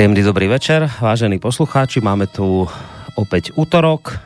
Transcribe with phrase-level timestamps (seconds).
[0.00, 2.00] Príjemný dobrý večer, vážení poslucháči.
[2.00, 2.64] Máme tu
[3.20, 4.16] opäť útorok,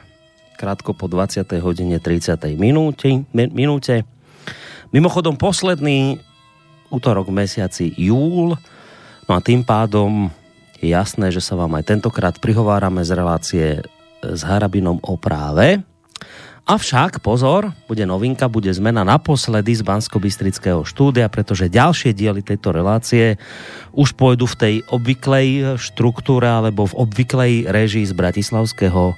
[0.55, 1.43] krátko po 20.
[1.59, 2.31] hodine 30.
[2.55, 3.27] minúte.
[3.35, 4.07] minúte.
[4.95, 6.23] Mimochodom posledný
[6.95, 8.55] útorok v mesiaci júl,
[9.27, 10.31] no a tým pádom
[10.79, 13.67] je jasné, že sa vám aj tentokrát prihovárame z relácie
[14.23, 15.83] s Harabinom o práve.
[16.65, 20.17] Avšak, pozor, bude novinka, bude zmena naposledy z bansko
[20.89, 23.37] štúdia, pretože ďalšie diely tejto relácie
[23.93, 29.15] už pôjdu v tej obvyklej štruktúre alebo v obvyklej režii z bratislavského e,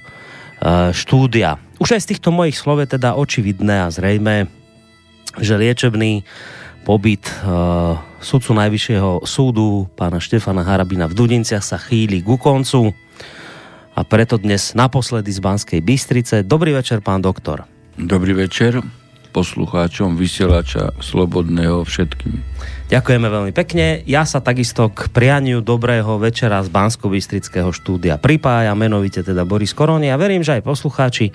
[0.90, 1.62] štúdia.
[1.78, 4.50] Už aj z týchto mojich slov je teda očividné a zrejme,
[5.38, 6.26] že liečebný
[6.82, 12.94] pobyt uh, sudcu Najvyššieho súdu pána Štefana Harabina v Dudinciach sa chýli ku koncu
[13.96, 16.44] a preto dnes naposledy z Banskej Bystrice.
[16.44, 17.64] Dobrý večer, pán doktor.
[17.96, 18.84] Dobrý večer
[19.32, 22.40] poslucháčom vysielača Slobodného všetkým.
[22.86, 24.06] Ďakujeme veľmi pekne.
[24.06, 27.10] Ja sa takisto k prianiu dobrého večera z bansko
[27.74, 31.34] štúdia pripája, menovite teda Boris Koroni a verím, že aj poslucháči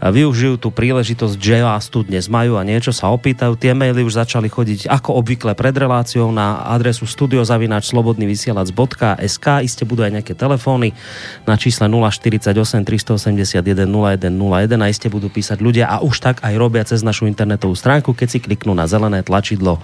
[0.00, 3.60] využijú tú príležitosť, že vás tu dnes majú a niečo sa opýtajú.
[3.60, 10.16] Tie maily už začali chodiť ako obvykle pred reláciou na adresu studiozavinačslobodnyvysielac.sk Iste budú aj
[10.16, 10.96] nejaké telefóny
[11.44, 12.56] na čísle 048
[12.88, 14.32] 381 0101
[14.80, 18.28] a iste budú písať ľudia a už tak aj robia cez našu internetovú stránku, keď
[18.32, 19.76] si kliknú na zelené tlačidlo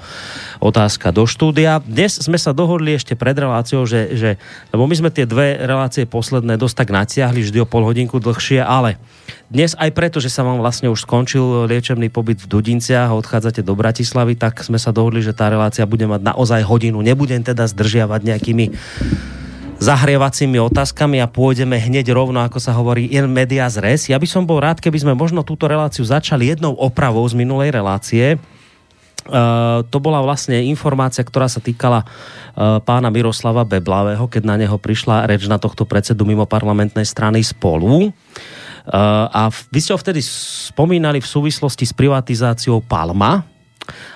[0.56, 1.82] otázka do štúdia.
[1.82, 4.30] Dnes sme sa dohodli ešte pred reláciou, že, že
[4.70, 8.62] lebo my sme tie dve relácie posledné dosť tak natiahli, vždy o pol hodinku dlhšie,
[8.62, 9.00] ale
[9.50, 13.66] dnes aj preto, že sa vám vlastne už skončil liečebný pobyt v Dudinciach a odchádzate
[13.66, 17.02] do Bratislavy, tak sme sa dohodli, že tá relácia bude mať naozaj hodinu.
[17.02, 18.70] Nebudem teda zdržiavať nejakými
[19.82, 24.06] zahrievacími otázkami a pôjdeme hneď rovno, ako sa hovorí, in media res.
[24.06, 27.74] Ja by som bol rád, keby sme možno túto reláciu začali jednou opravou z minulej
[27.74, 28.38] relácie.
[29.22, 34.74] Uh, to bola vlastne informácia, ktorá sa týkala uh, pána Miroslava Beblavého, keď na neho
[34.74, 38.10] prišla reč na tohto predsedu mimo parlamentnej strany spolu.
[38.82, 40.18] Uh, a vy ste ho vtedy
[40.72, 43.46] spomínali v súvislosti s privatizáciou Palma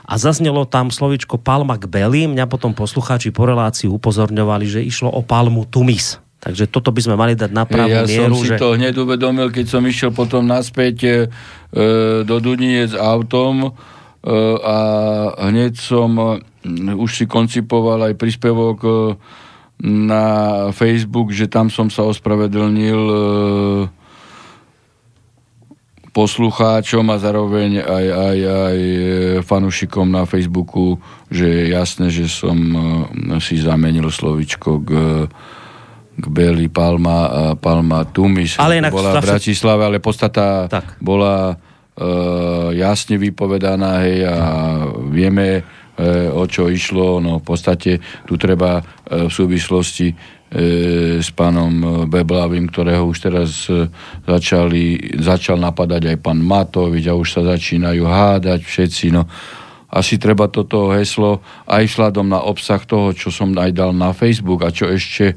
[0.06, 2.27] a zaznelo tam slovičko Palma k Beli.
[2.27, 6.19] Mňa potom poslucháči po relácii upozorňovali, že išlo o Palmu Tumis.
[6.37, 8.34] Takže toto by sme mali dať na pravú ja mieru.
[8.34, 8.59] Ja som si že...
[8.61, 11.11] to hneď uvedomil, keď som išiel potom naspäť e,
[12.22, 13.75] do Duniec autom,
[14.26, 14.76] a
[15.47, 16.26] hneď som e,
[16.91, 18.91] už si koncipoval aj príspevok e,
[19.87, 20.25] na
[20.75, 23.00] Facebook, že tam som sa ospravedlnil
[26.16, 28.78] poslucháčom a zároveň aj, aj, aj
[29.44, 30.97] fanušikom na Facebooku,
[31.28, 32.56] že je jasné, že som
[33.36, 34.91] si zamenil slovičko k,
[36.16, 38.56] k Beli Palma, Palma Tumis.
[38.56, 40.97] Ale inak bola v Bratislave, ale podstata tak.
[41.04, 41.60] bola
[42.77, 44.37] jasne vypovedaná, hej, a
[45.09, 45.65] vieme,
[45.97, 47.99] eh, o čo išlo, no v podstate
[48.29, 53.67] tu treba eh, v súvislosti s pánom Beblavým, ktorého už teraz
[54.23, 59.27] začali, začal napadať aj pán Matovič a už sa začínajú hádať všetci, no.
[59.91, 64.63] Asi treba toto heslo aj vzhľadom na obsah toho, čo som aj dal na Facebook
[64.63, 65.37] a čo ešte e,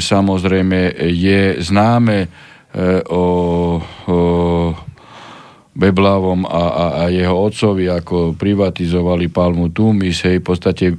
[0.00, 2.18] samozrejme je známe
[3.12, 3.24] o,
[4.08, 4.18] o
[5.74, 10.96] Beblavom a, a, a jeho otcovi, ako privatizovali Palmu Tumis, hej, v podstate e,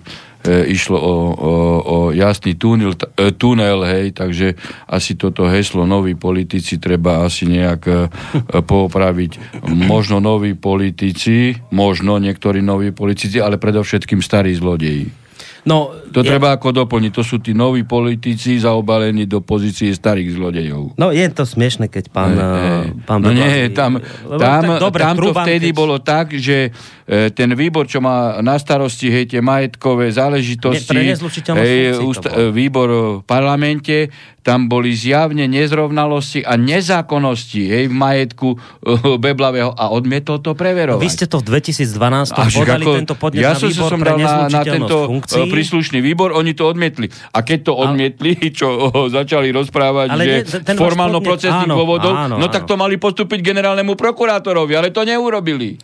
[0.67, 4.59] išlo o, o, o jasný tunel, e, tunel, hej, takže
[4.91, 7.95] asi toto heslo noví politici treba asi nejak e,
[8.51, 9.63] poopraviť.
[9.71, 15.24] Možno noví politici, možno niektorí noví politici, ale predovšetkým starí zlodeji.
[15.65, 16.29] No, to je...
[16.29, 17.11] treba ako doplniť.
[17.11, 20.93] To sú tí noví politici zaobalení do pozície starých zlodejov.
[20.93, 22.37] No je to smiešne, keď pán...
[22.37, 23.97] E, e, pán no nie, tam,
[24.37, 25.77] tam, dobre, tam to vtedy keď...
[25.77, 31.17] bolo tak, že e, ten výbor, čo má na starosti hej, tie majetkové záležitosti,
[31.57, 32.87] hej, úst, výbor
[33.19, 34.13] v parlamente,
[34.45, 41.01] tam boli zjavne nezrovnalosti a nezákonnosti hej, v majetku uh, Beblavého a odmietol to preverovať.
[41.01, 44.13] Vy ste to v 2012 Až podali ako, tento podnet ja na výbor som pre
[44.21, 45.49] na, na tento uh, funkcií.
[45.49, 47.09] príslušný výbor, oni to odmietli.
[47.33, 52.45] A keď to odmietli, čo uh, začali rozprávať, ale že nie, formálno-procesných dôvodov, áno, no
[52.45, 52.53] áno.
[52.53, 55.81] tak to mali postúpiť generálnemu prokurátorovi, ale to neurobili.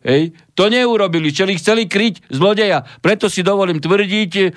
[0.00, 0.32] Hej.
[0.56, 2.80] To neurobili, čeli chceli kryť zlodeja.
[3.04, 4.48] Preto si dovolím tvrdiť, e,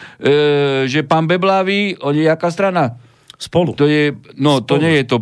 [0.88, 2.96] že pán Beblavý, on je jaká strana?
[3.38, 3.74] Spolu.
[3.76, 4.68] To je, no, spolu.
[4.68, 5.18] to nie je to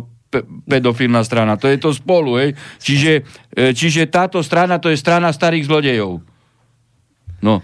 [0.64, 2.56] pedofilná strana, to je to spolu, hej.
[2.80, 3.12] Čiže,
[3.52, 6.24] e, čiže táto strana, to je strana starých zlodejov.
[7.44, 7.60] No.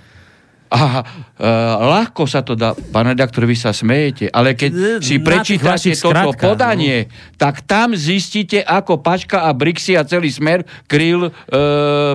[0.69, 5.97] A uh, ľahko sa to dá, pán redaktor, vy sa smejete, ale keď si prečítate
[5.97, 7.41] toto podanie, no.
[7.41, 11.32] tak tam zistíte, ako Pačka a Brixi a celý smer kryl uh,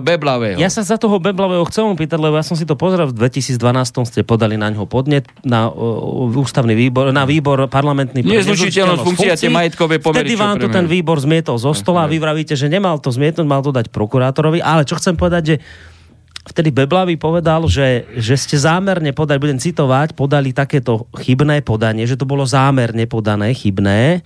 [0.06, 0.62] Beblavého.
[0.62, 3.58] Ja sa za toho Beblavého chcem pýtať, lebo ja som si to pozrel, v 2012
[4.06, 8.22] ste podali na ňo podnet, na uh, ústavný výbor, na výbor parlamentný.
[8.22, 10.30] Nezlučiteľnosť funkcia, tie majetkové pomery.
[10.30, 13.48] Vtedy vám to ten výbor zmietol zo stola a vy vravíte, že nemal to zmietnúť,
[13.50, 15.56] mal to dať prokurátorovi, ale čo chcem povedať, že
[16.44, 22.20] vtedy Beblavý povedal, že, že ste zámerne podali, budem citovať, podali takéto chybné podanie, že
[22.20, 24.22] to bolo zámerne podané, chybné,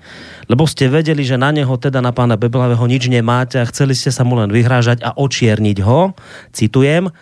[0.49, 4.09] lebo ste vedeli, že na neho, teda na pána Beblavého nič nemáte a chceli ste
[4.09, 6.17] sa mu len vyhrážať a očierniť ho.
[6.49, 7.13] Citujem,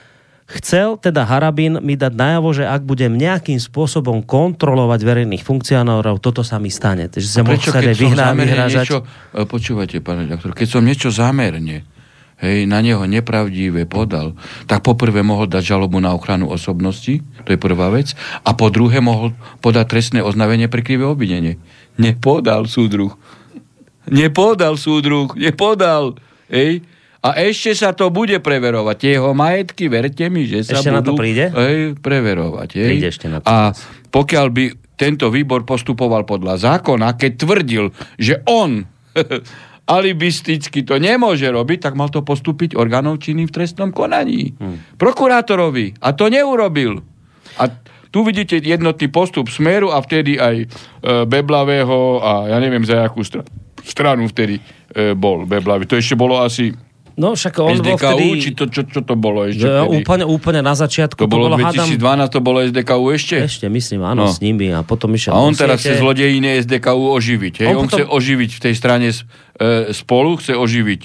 [0.48, 6.40] chcel teda Harabin mi dať najavo, že ak budem nejakým spôsobom kontrolovať verejných funkcionárov, toto
[6.40, 7.12] sa mi stane.
[7.12, 8.86] Takže sa prečo, keď som vyhrážať...
[8.88, 9.00] niečo,
[9.36, 11.95] e, počúvate, pán redaktor, keď som niečo zámerne
[12.42, 14.36] hej, na neho nepravdivé podal,
[14.68, 19.00] tak poprvé mohol dať žalobu na ochranu osobnosti, to je prvá vec, a po druhé
[19.00, 19.32] mohol
[19.64, 21.62] podať trestné oznavenie pre krivé obvinenie.
[21.96, 23.16] Nepodal súdruh.
[24.12, 26.20] Nepodal súdruh, nepodal.
[26.52, 26.86] Hej.
[27.26, 28.96] A ešte sa to bude preverovať.
[29.02, 31.46] Tie jeho majetky, verte mi, že sa ešte budú na to príde?
[31.50, 32.70] Hej, preverovať.
[32.78, 32.90] Hej.
[32.94, 33.50] Príde ešte na to.
[33.50, 33.74] A
[34.14, 37.86] pokiaľ by tento výbor postupoval podľa zákona, keď tvrdil,
[38.22, 38.86] že on
[39.86, 44.58] alibisticky to nemôže robiť, tak mal to postúpiť orgánov činným v trestnom konaní.
[44.58, 44.82] Hmm.
[44.98, 46.02] Prokurátorovi.
[46.02, 47.06] A to neurobil.
[47.62, 47.70] A
[48.10, 50.66] tu vidíte jednotný postup Smeru a vtedy aj e,
[51.28, 53.46] Beblavého a ja neviem za akú str-
[53.84, 55.86] stranu vtedy e, bol Beblavý.
[55.86, 56.74] To ešte bolo asi
[57.16, 58.44] No však on SDKU, bol vtedy...
[58.44, 61.16] či to, čo, čo to bolo ešte ja, úplne, úplne na začiatku.
[61.16, 62.28] To, to bolo 2012, hádam...
[62.28, 63.36] to bolo SDKU ešte?
[63.48, 64.36] Ešte, myslím, áno, no.
[64.36, 65.32] s nimi a potom išiel...
[65.32, 67.54] A on teraz chce zlodejine SDKU oživiť.
[67.64, 67.72] Hej?
[67.72, 68.04] On, on potom...
[68.04, 69.16] chce oživiť v tej strane e,
[69.96, 71.02] spolu, chce oživiť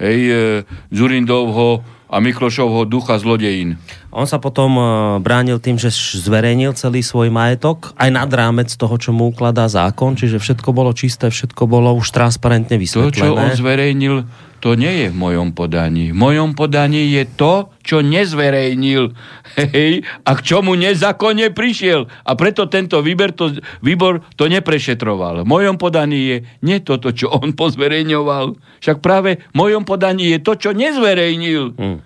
[0.00, 0.40] hej, e,
[0.88, 3.78] Zurindovho a Miklošovho ducha zlodejín.
[4.10, 4.82] On sa potom e,
[5.20, 10.16] bránil tým, že zverejnil celý svoj majetok, aj nad rámec toho, čo mu ukladá zákon,
[10.16, 13.12] čiže všetko bolo čisté, všetko bolo už transparentne vysvetlené.
[13.12, 14.16] To, čo on zverejnil,
[14.60, 16.12] to nie je v mojom podaní.
[16.12, 19.16] V mojom podaní je to, čo nezverejnil
[19.56, 22.06] hej, a k čomu nezákonne prišiel.
[22.28, 25.42] A preto tento výber to, výbor to neprešetroval.
[25.42, 28.60] V mojom podaní je nie toto, čo on pozverejňoval.
[28.84, 31.64] Však práve v mojom podaní je to, čo nezverejnil.
[31.80, 31.98] Hmm.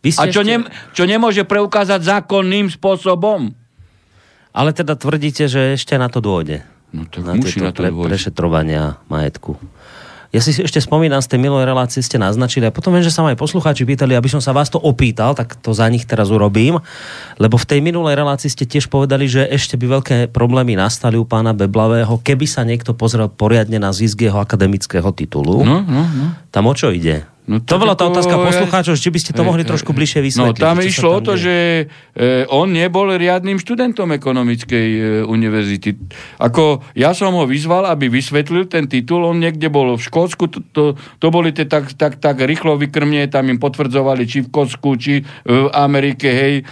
[0.00, 0.48] Vy a čo, ešte...
[0.48, 0.56] ne,
[0.94, 3.52] čo nemôže preukázať zákonným spôsobom.
[4.54, 6.64] Ale teda tvrdíte, že ešte na to dôjde.
[6.88, 9.60] No tak na musí na to pre, prešetrovania majetku.
[10.28, 13.24] Ja si ešte spomínam, z tej minulej relácie ste naznačili a potom viem, že sa
[13.24, 16.28] ma aj poslucháči pýtali, aby som sa vás to opýtal, tak to za nich teraz
[16.28, 16.84] urobím,
[17.40, 21.24] lebo v tej minulej relácii ste tiež povedali, že ešte by veľké problémy nastali u
[21.24, 25.64] pána Beblavého, keby sa niekto pozrel poriadne na zisk jeho akademického titulu.
[25.64, 26.26] No, no, no.
[26.52, 27.24] Tam o čo ide?
[27.48, 30.60] No, to bola tá otázka poslucháčov, či by ste to mohli trošku bližšie vysvetliť.
[30.60, 31.42] No tam išlo o to, deje.
[31.48, 31.54] že
[32.12, 35.96] e, on nebol riadnym študentom ekonomickej e, univerzity.
[36.36, 40.60] Ako ja som ho vyzval, aby vysvetlil ten titul, on niekde bol v Škótsku, to,
[40.76, 40.82] to,
[41.16, 45.24] to boli tie tak, tak, tak rýchlo vykrmne, tam im potvrdzovali, či v Kocku, či
[45.48, 46.62] v Amerike, hej, e,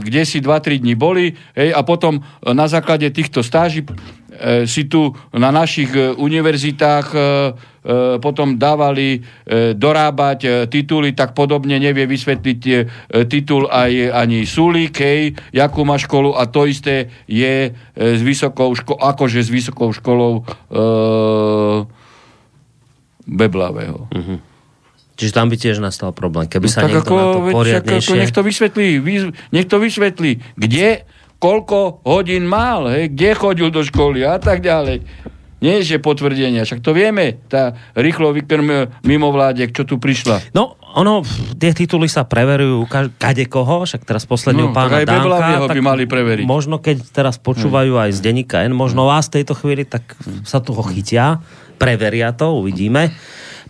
[0.00, 4.21] kde si 2-3 dní boli, hej, a potom na základe týchto stáží e,
[4.64, 7.18] si tu na našich e, univerzitách e,
[7.82, 12.60] E, potom dávali e, dorábať e, tituly, tak podobne nevie vysvetliť
[13.26, 19.02] titul aj ani Sulík, hej, jakú má školu a to isté je s vysokou školou,
[19.02, 20.70] akože s vysokou školou e,
[23.26, 24.06] Beblavého.
[24.14, 24.38] Uh-huh.
[25.18, 28.14] Čiže tam by tiež nastal problém, keby no, sa niekto ako, na to poriadnejšie...
[28.14, 28.86] Ako, nech to vysvetlí,
[29.50, 31.02] nech to vysvetlí, kde,
[31.42, 35.02] koľko hodín mal, hej, kde chodil do školy a tak ďalej.
[35.62, 40.54] Nie, že potvrdenia, však to vieme, tá rýchlo vykrm mimo vládek, čo tu prišla.
[40.58, 41.22] No, ono,
[41.54, 45.78] tie tituly sa preverujú kade koho, však teraz posledného no, pána tak aj Dánka, tak
[45.78, 46.44] by mali preveriť.
[46.50, 50.02] Možno keď teraz počúvajú aj z denníka N, možno vás v tejto chvíli, tak
[50.42, 51.38] sa toho chytia,
[51.78, 53.14] preveria to, uvidíme.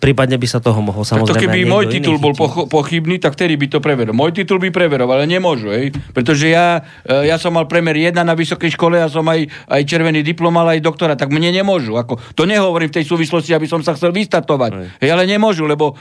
[0.02, 1.30] Prípadne by sa toho mohol samozrejme...
[1.30, 4.11] Tak to keby môj titul bol pocho- pochybný, tak vtedy by to preveril.
[4.11, 5.94] Môj titul by preveril, ale nemôžu, hej?
[6.11, 9.82] Pretože ja, e, ja som mal premer 1 na vysokej škole, ja som aj, aj
[9.87, 11.94] červený diplom, ale aj doktora, tak mne nemôžu.
[11.94, 14.71] Ako, to nehovorím v tej súvislosti, aby som sa chcel vystatovať.
[14.75, 14.88] Hej.
[15.06, 15.94] hej ale nemôžu, lebo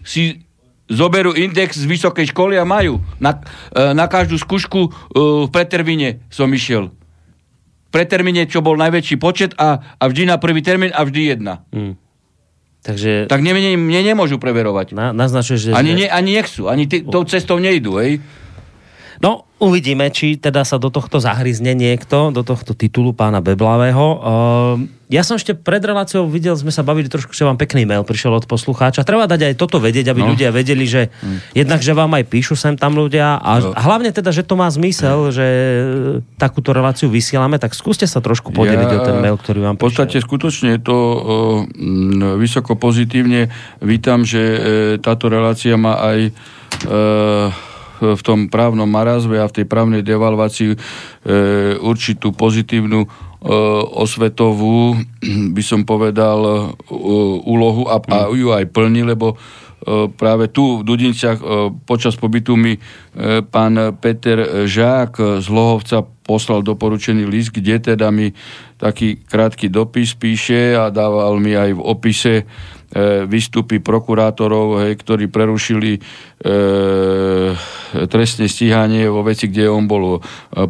[0.00, 0.40] si
[0.88, 3.04] zoberú index z vysokej školy a majú.
[3.20, 3.36] Na,
[3.68, 4.90] e, na každú skúšku e,
[5.44, 6.88] v pretermine som išiel.
[7.84, 11.68] V pretermine, čo bol najväčší počet a, a vždy na prvý termín a vždy jedna.
[11.68, 12.00] Hmm.
[12.84, 13.32] Takže...
[13.32, 14.92] Tak mne, mne, nemôžu preverovať.
[14.92, 15.70] Na, naznačuje, že...
[15.72, 18.20] Ani, ne, ani nechcú, ani ty, tou cestou nejdú, hej?
[19.22, 24.06] No, uvidíme, či teda sa do tohto zahryzne niekto, do tohto titulu pána Beblavého.
[24.18, 28.02] Uh, ja som ešte pred reláciou videl, sme sa bavili trošku, že vám pekný mail
[28.02, 29.06] prišiel od poslucháča.
[29.06, 30.34] Treba dať aj toto vedieť, aby no.
[30.34, 31.54] ľudia vedeli, že mm.
[31.54, 33.76] jednak, že vám aj píšu sem tam ľudia a no.
[33.76, 35.32] hlavne teda, že to má zmysel, mm.
[35.32, 35.46] že
[36.40, 39.86] takúto reláciu vysielame, tak skúste sa trošku podeliť ja, o ten mail, ktorý vám prišiel.
[39.86, 41.20] V podstate skutočne je to uh,
[42.40, 43.52] vysoko pozitívne.
[43.84, 44.58] Vítam, že uh,
[44.98, 46.18] táto relácia má aj
[46.90, 47.73] uh,
[48.12, 50.78] v tom právnom marazve a v tej právnej devalvácii e,
[51.80, 53.08] určitú pozitívnu e,
[53.96, 55.00] osvetovú,
[55.56, 56.52] by som povedal, e,
[57.48, 59.36] úlohu a, a ju aj plní, lebo e,
[60.12, 61.44] práve tu v Dudiniciach e,
[61.88, 62.80] počas pobytu mi e,
[63.40, 68.32] pán Peter Žák z Lohovca poslal doporučený list, kde teda mi
[68.80, 72.34] taký krátky dopis píše a dával mi aj v opise
[73.26, 76.00] výstupy prokurátorov, hej, ktorí prerušili e,
[78.06, 80.20] trestné stíhanie vo veci, kde on bol e,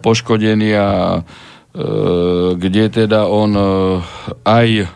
[0.01, 1.23] poškodený a e,
[2.57, 3.65] kde teda on e,
[4.49, 4.87] aj e,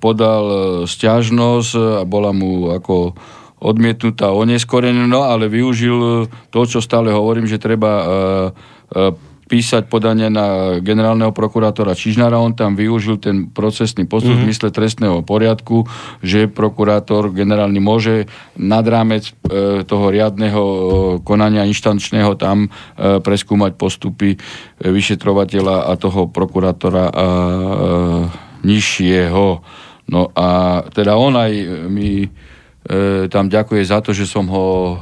[0.00, 0.44] podal
[0.88, 3.12] stiažnosť a bola mu ako
[3.60, 10.26] odmietnutá oneskorená, no ale využil to, čo stále hovorím, že treba e, e, písať podanie
[10.26, 12.42] na generálneho prokurátora Čižnára.
[12.42, 14.42] On tam využil ten procesný postup mm-hmm.
[14.42, 14.52] v mhm.
[14.52, 15.86] mysle trestného poriadku,
[16.20, 18.26] že prokurátor generálny môže
[18.58, 20.78] nad rámec e, toho riadneho e,
[21.22, 24.38] konania inštančného tam e, preskúmať postupy e,
[24.82, 27.26] vyšetrovateľa a toho prokurátora a, e,
[28.66, 29.46] nižšieho.
[30.10, 31.52] No a teda on aj
[31.86, 32.28] mi e,
[33.30, 34.94] tam ďakuje za to, že som ho e,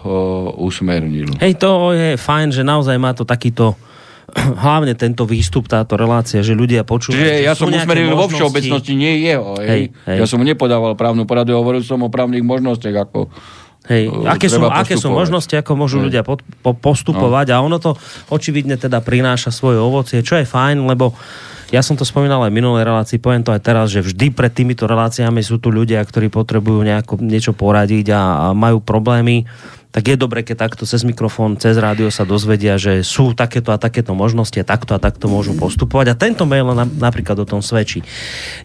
[0.61, 1.41] usmernil.
[1.41, 3.77] Hej, to je fajn, že naozaj má to takýto
[4.65, 7.21] hlavne tento výstup, táto relácia, že ľudia počúvajú.
[7.21, 9.57] Čiže ja som usmeril vo všeobecnosti, nie jeho.
[9.61, 9.93] Hej.
[10.09, 13.29] Hej, Ja som mu nepodával právnu poradu, hovoril som o právnych možnostiach, ako
[13.85, 16.05] Hej, uh, aké, sú, aké sú možnosti, ako môžu Hej.
[16.09, 17.55] ľudia po, po, postupovať no.
[17.55, 17.93] a ono to
[18.33, 21.13] očividne teda prináša svoje ovocie, čo je fajn, lebo
[21.69, 24.53] ja som to spomínal aj v minulej relácii, poviem to aj teraz, že vždy pred
[24.57, 29.45] týmito reláciami sú tu ľudia, ktorí potrebujú nejako, niečo poradiť a, a majú problémy
[29.95, 33.79] tak je dobre, keď takto cez mikrofón, cez rádio sa dozvedia, že sú takéto a
[33.79, 36.07] takéto možnosti a takto a takto môžu postupovať.
[36.11, 38.03] A tento mail na, napríklad o tom svedčí.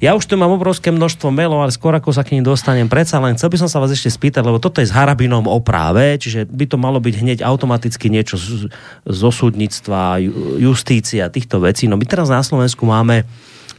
[0.02, 3.22] Ja už tu mám obrovské množstvo mailov, ale skôr ako sa k ním dostanem, predsa
[3.22, 6.18] len chcel by som sa vás ešte spýtať, lebo toto je s harabinom o práve,
[6.18, 8.66] čiže by to malo byť hneď automaticky niečo z,
[9.06, 10.18] zo súdnictva,
[10.58, 11.86] justícia, týchto vecí.
[11.86, 13.22] No my teraz na Slovensku máme,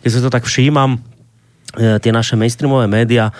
[0.06, 1.02] keď sa to tak všímam,
[1.76, 3.30] tie naše mainstreamové médiá,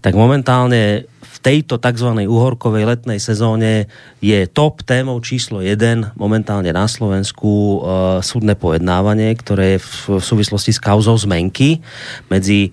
[0.00, 1.04] tak momentálne
[1.44, 2.24] tejto tzv.
[2.24, 3.84] uhorkovej letnej sezóne
[4.24, 7.78] je top témou číslo 1 momentálne na Slovensku e,
[8.24, 11.84] súdne pojednávanie, ktoré je v, v súvislosti s kauzou zmenky
[12.32, 12.70] medzi e,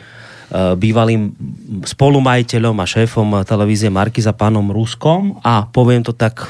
[0.79, 1.35] bývalým
[1.83, 6.47] spolumajiteľom a šéfom televízie Markiza pánom Ruskom a poviem to tak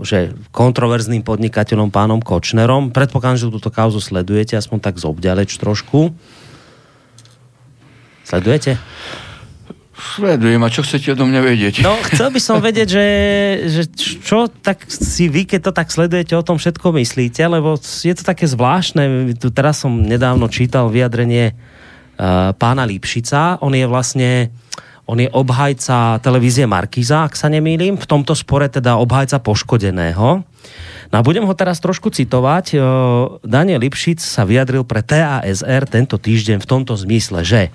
[0.00, 2.96] že kontroverzným podnikateľom pánom Kočnerom.
[2.96, 6.16] Predpokladám, že túto kauzu sledujete, aspoň tak zobďaleč trošku.
[8.32, 8.80] Sledujete?
[9.92, 11.74] Sledujem, a čo chcete odo mňa vedieť?
[11.84, 13.06] No, chcel by som vedieť, že,
[13.68, 13.82] že
[14.24, 18.24] čo tak si vy, keď to tak sledujete, o tom všetko myslíte, lebo je to
[18.24, 19.36] také zvláštne.
[19.36, 23.60] Tu teraz som nedávno čítal vyjadrenie uh, pána Lipšica.
[23.60, 24.48] On je vlastne
[25.04, 28.00] on je obhajca televízie Markiza, ak sa nemýlim.
[28.00, 30.40] V tomto spore teda obhajca poškodeného.
[31.12, 32.80] No a budem ho teraz trošku citovať.
[33.44, 37.68] Daniel Lipšic sa vyjadril pre TASR tento týždeň v tomto zmysle, že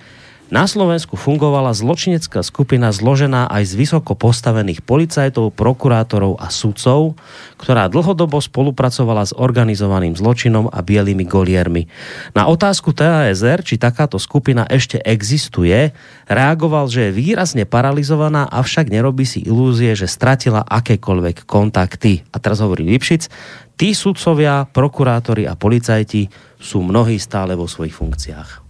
[0.47, 7.19] na Slovensku fungovala zločinecká skupina zložená aj z vysoko postavených policajtov, prokurátorov a sudcov,
[7.59, 11.91] ktorá dlhodobo spolupracovala s organizovaným zločinom a bielými goliermi.
[12.31, 15.91] Na otázku TASR, či takáto skupina ešte existuje,
[16.31, 22.23] reagoval, že je výrazne paralizovaná, avšak nerobí si ilúzie, že stratila akékoľvek kontakty.
[22.31, 23.27] A teraz hovorí Lipšic,
[23.75, 28.66] tí sudcovia, prokurátori a policajti sú mnohí stále vo svojich funkciách.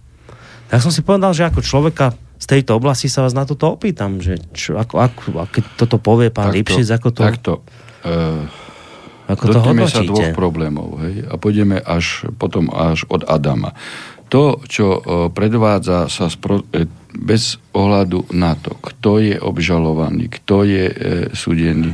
[0.68, 4.22] Tak som si povedal, že ako človeka z tejto oblasti sa vás na toto opýtam,
[4.22, 7.20] že čo, ako, ako, ako toto povie pán Lipšic, ako to...
[7.24, 7.52] Takto.
[8.06, 8.46] Uh,
[9.28, 9.92] ako to hodnotíte?
[9.92, 13.76] sa dvoch problémov hej, a pôjdeme až potom až od Adama.
[14.32, 20.64] To, čo uh, predvádza sa spro, e, bez ohľadu na to, kto je obžalovaný, kto
[20.64, 20.94] je e,
[21.32, 21.92] súdený,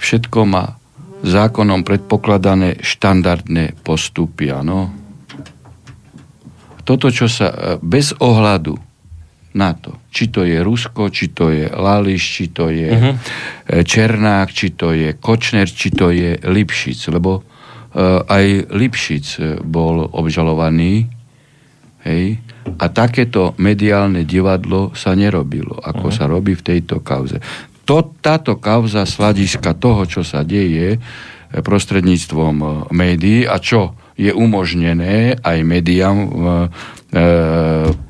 [0.00, 0.76] všetko má
[1.24, 5.05] zákonom predpokladané štandardné postupy, áno
[6.86, 8.78] toto, čo sa e, bez ohľadu
[9.56, 13.14] na to, či to je Rusko, či to je Lališ, či to je uh-huh.
[13.88, 21.08] Černák, či to je Kočner, či to je Lipšic, lebo uh, aj Lipšic bol obžalovaný,
[22.04, 22.36] hej,
[22.76, 26.18] a takéto mediálne divadlo sa nerobilo, ako uh-huh.
[26.20, 27.40] sa robí v tejto kauze.
[27.88, 31.00] to, táto kauza sladiska toho, čo sa deje
[31.48, 36.28] prostredníctvom médií a čo je umožnené aj médiám e,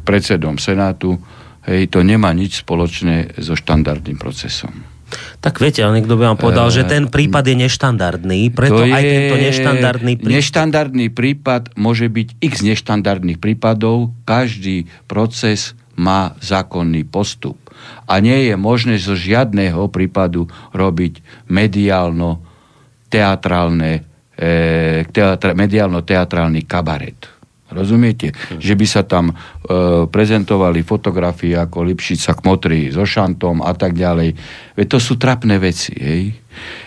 [0.06, 1.18] predsedom Senátu,
[1.66, 4.96] hej, to nemá nič spoločné so štandardným procesom.
[5.38, 9.02] Tak viete, ale niekto by vám povedal, uh, že ten prípad je neštandardný, preto aj
[9.02, 10.34] je, tento neštandardný prípad...
[10.34, 17.54] Neštandardný prípad môže byť x neštandardných prípadov, každý proces má zákonný postup.
[18.10, 22.42] A nie je možné zo žiadného prípadu robiť mediálno
[23.06, 24.15] teatrálne, e,
[25.10, 27.36] teatra, mediálno-teatrálny kabaret.
[27.66, 28.30] Rozumiete?
[28.30, 28.62] Hmm.
[28.62, 29.34] Že by sa tam e,
[30.06, 34.38] prezentovali fotografie ako Lipšica Kmotry so šantom a tak ďalej.
[34.78, 35.90] Veď to sú trapné veci.
[35.98, 36.22] Hej?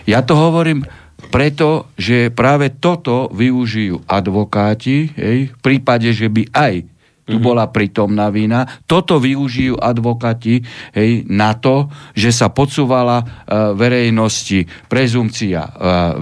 [0.08, 0.80] Ja to hovorím
[1.28, 5.52] preto, že práve toto využijú advokáti, hej?
[5.52, 6.74] v prípade, že by aj
[7.24, 7.44] tu hmm.
[7.44, 8.66] bola pritomná vína.
[8.84, 10.62] Toto využijú advokati
[10.94, 13.24] hej, na to, že sa podsúvala e,
[13.76, 15.70] verejnosti prezumcia e,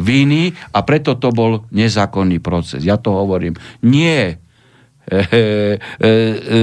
[0.01, 2.85] víny a preto to bol nezákonný proces.
[2.85, 3.57] Ja to hovorím.
[3.85, 4.43] Nie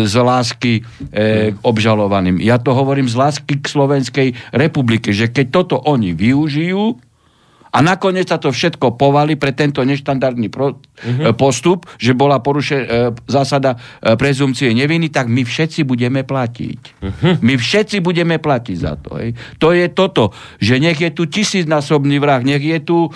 [0.05, 2.37] z lásky k obžalovaným.
[2.45, 7.01] Ja to hovorím z lásky k Slovenskej republike, že keď toto oni využijú,
[7.75, 11.35] a nakoniec sa to všetko povali pre tento neštandardný pro, uh-huh.
[11.35, 13.75] postup, že bola porušená zásada
[14.15, 16.79] prezumcie neviny, tak my všetci budeme platiť.
[17.03, 17.35] Uh-huh.
[17.43, 19.19] My všetci budeme platiť za to.
[19.19, 19.35] Hej.
[19.59, 20.31] To je toto,
[20.63, 23.09] že nech je tu tisícnásobný vrah, nech je tu e,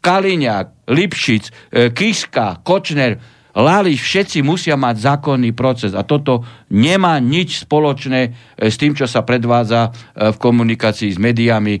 [0.00, 1.52] Kaliňák, Lipšic, e,
[1.92, 8.76] Kiska, Kočner, Lališ, všetci musia mať zákonný proces a toto nemá nič spoločné e, s
[8.76, 11.80] tým, čo sa predvádza e, v komunikácii s médiami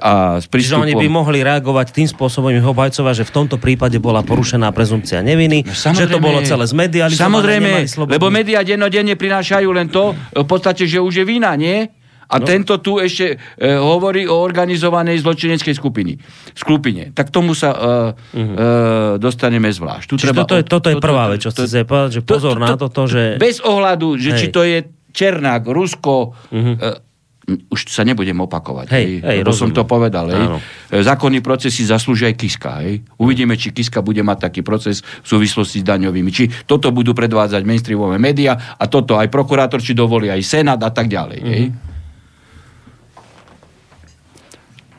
[0.00, 0.88] a s prístupom.
[0.88, 4.72] Čiže oni by mohli reagovať tým spôsobom ich obhajcovať, že v tomto prípade bola porušená
[4.72, 7.20] prezumcia neviny, no, že to bolo celé zmedializované.
[7.20, 7.70] Samozrejme,
[8.08, 11.84] lebo médiá dennodenne prinášajú len to, v podstate, že už je vina, nie?
[12.30, 12.44] A no.
[12.44, 16.16] tento tu ešte e, hovorí o organizovanej zločineckej skupiny.
[16.56, 17.12] Skupine.
[17.12, 19.16] Tak tomu sa e, uh-huh.
[19.16, 20.06] e, dostaneme zvlášť.
[20.08, 22.64] Tu treba toto, je, toto je prvá vec, čo chcete povedať, že pozor to, to,
[22.64, 23.22] na toto, že...
[23.36, 24.38] Bez ohľadu, že Hej.
[24.40, 24.78] či to je
[25.14, 26.74] Černák, Rusko, uh-huh.
[26.80, 28.88] e, už sa nebudem opakovať.
[28.88, 30.32] Hej, hej, hej som to povedal.
[30.32, 30.58] Hej.
[30.88, 32.80] E, zákonný proces si zaslúži aj Kiska.
[32.80, 33.04] Hej.
[33.20, 36.30] Uvidíme, či Kiska bude mať taký proces v súvislosti s daňovými.
[36.32, 40.90] Či toto budú predvádzať mainstreamové médiá a toto aj prokurátor, či dovolí aj Senát a
[40.90, 41.38] tak ďalej.
[41.44, 41.52] Uh-huh.
[41.52, 41.64] Hej.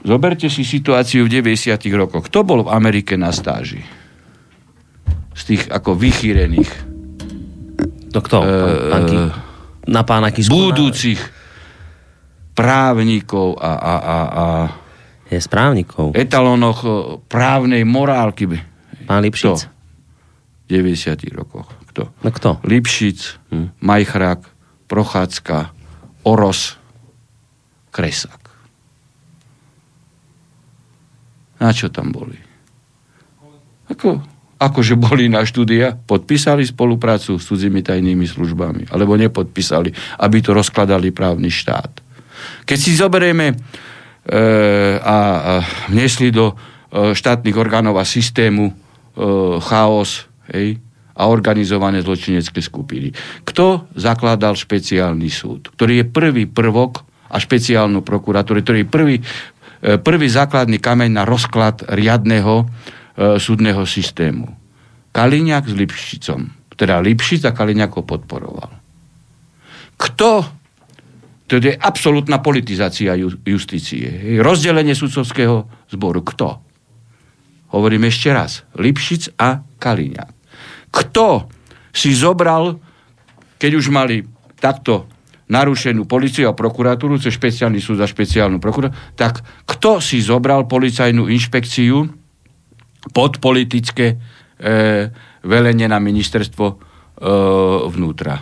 [0.05, 1.81] Zoberte si situáciu v 90.
[1.97, 2.29] rokoch.
[2.29, 3.81] Kto bol v Amerike na stáži?
[5.33, 6.71] Z tých ako vychýrených.
[8.13, 8.37] To kto?
[8.45, 9.33] Uh,
[9.89, 10.53] na pána Kisku?
[10.53, 11.17] Budúcich
[12.53, 14.45] právnikov a, a, a, a
[15.27, 16.13] je správnikov.
[16.13, 16.85] Etalonoch
[17.25, 18.45] právnej morálky.
[19.09, 19.57] Pán Lipšic?
[19.57, 19.73] Kto?
[20.65, 21.33] V 90.
[21.33, 21.67] rokoch.
[21.91, 22.13] Kto?
[22.21, 22.61] No kto?
[22.61, 23.67] Lipšic, hm.
[23.81, 24.41] Majchrák,
[24.85, 25.73] Prochádzka,
[26.23, 26.77] Oros,
[27.89, 28.44] Kresak.
[31.59, 32.35] Na čo tam boli?
[33.87, 34.19] Ako,
[34.57, 41.13] akože boli na štúdia, podpísali spoluprácu s cudzími tajnými službami, alebo nepodpísali, aby to rozkladali
[41.13, 42.01] právny štát.
[42.65, 43.55] Keď si zoberieme e,
[44.99, 45.53] a, a
[45.93, 46.55] vnesli do e,
[47.13, 48.73] štátnych orgánov a systému e,
[49.61, 50.81] chaos hej,
[51.15, 53.15] a organizované zločinecké skupiny.
[53.47, 59.15] Kto zakladal špeciálny súd, ktorý je prvý prvok a špeciálnu prokuratúru, ktorý je prvý
[59.85, 62.65] prvý základný kameň na rozklad riadného e,
[63.37, 64.49] súdneho systému.
[65.13, 66.41] Kaliňák s Lipšicom.
[66.73, 68.71] Teda Lipšic a Kaliňák ho podporoval.
[69.95, 70.29] Kto
[71.45, 73.13] to je absolútna politizácia
[73.45, 74.41] justície.
[74.41, 76.25] Rozdelenie sudcovského zboru.
[76.25, 76.47] Kto?
[77.77, 78.65] Hovorím ešte raz.
[78.73, 80.33] Lipšic a Kaliňák.
[80.89, 81.45] Kto
[81.93, 82.81] si zobral,
[83.61, 84.25] keď už mali
[84.57, 85.05] takto
[85.45, 91.29] narušenú policiu a prokuratúru, cez špeciálny súd a špeciálnu prokuratúru, tak kto si zobral policajnú
[91.29, 92.09] inšpekciu
[93.13, 94.17] pod politické
[94.57, 95.09] e,
[95.45, 96.75] velenie na ministerstvo e,
[97.93, 98.41] vnútra?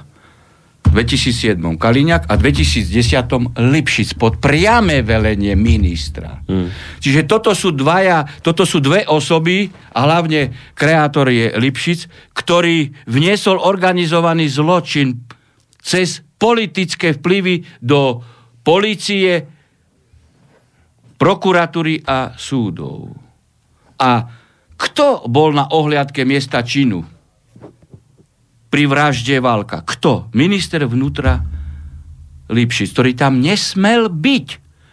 [0.84, 6.44] V 2007 Kaliňák a 2010 Lipšic pod priame velenie ministra.
[6.46, 6.70] Hmm.
[7.02, 13.58] Čiže toto sú, dvaja, toto sú dve osoby a hlavne kreátor je Lipšic, ktorý vniesol
[13.58, 15.24] organizovaný zločin
[15.82, 18.20] cez politické vplyvy do
[18.68, 19.48] policie,
[21.16, 23.16] prokuratúry a súdov.
[23.96, 24.28] A
[24.76, 27.00] kto bol na ohliadke miesta činu
[28.68, 29.88] pri vražde Valka?
[29.88, 30.28] Kto?
[30.36, 31.40] Minister vnútra
[32.52, 34.48] Lipšic, ktorý tam nesmel byť.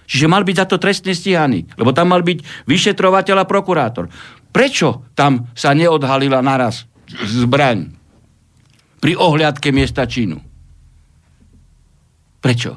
[0.06, 4.06] Čiže mal byť za to trestne stíhaný, lebo tam mal byť vyšetrovateľ a prokurátor.
[4.54, 7.90] Prečo tam sa neodhalila naraz zbraň
[9.02, 10.49] pri ohliadke miesta činu?
[12.40, 12.72] Prečo?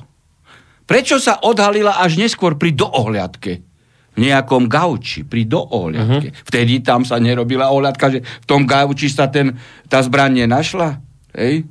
[0.84, 3.74] Prečo sa odhalila až neskôr pri doohľadke?
[4.14, 6.30] v nejakom gauči, pri doohľadke.
[6.30, 6.46] Uh-huh.
[6.46, 9.58] Vtedy tam sa nerobila ohľadka, že v tom gauči sa ten,
[9.90, 11.02] tá zbraň nenašla.
[11.34, 11.66] Hej?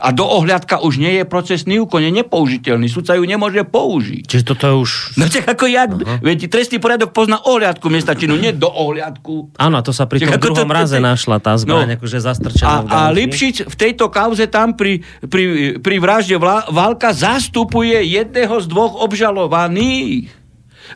[0.00, 2.88] A do ohľadka už nie je procesný úkon, je nepoužiteľný.
[2.88, 4.24] Sudca ju nemôže použiť.
[4.24, 4.90] Čiže toto je už...
[5.20, 5.90] No tak ako jak?
[5.92, 6.18] Uh-huh.
[6.24, 9.60] Veď trestný poriadok pozná ohľadku miesta činu, nie do ohľadku.
[9.60, 12.88] Áno, to sa pri tom druhom to, raze to, našla tá zbraň, no, akože zastrčená.
[12.88, 18.66] A, a Lipšic v tejto kauze tam pri, pri, pri vražde Válka zastupuje jedného z
[18.66, 20.39] dvoch obžalovaných.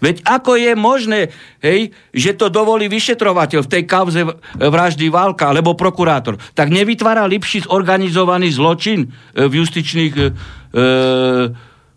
[0.02, 1.20] Veď ako je možné,
[1.62, 4.20] hej, že to dovolí vyšetrovateľ v tej kauze
[4.58, 10.26] vraždy Válka, alebo prokurátor, tak nevytvára lepší organizovaný zločin e, v justičných e,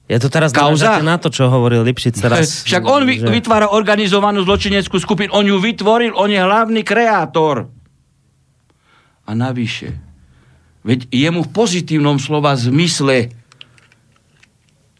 [0.08, 1.04] ja to teraz kauzách.
[1.04, 2.64] na to, čo hovoril Lipšic teraz.
[2.64, 3.28] Však on že...
[3.28, 7.68] vytvára organizovanú zločineckú skupinu, on ju vytvoril, on je hlavný kreátor.
[9.28, 9.92] A navyše,
[10.88, 13.36] veď jemu v pozitívnom slova zmysle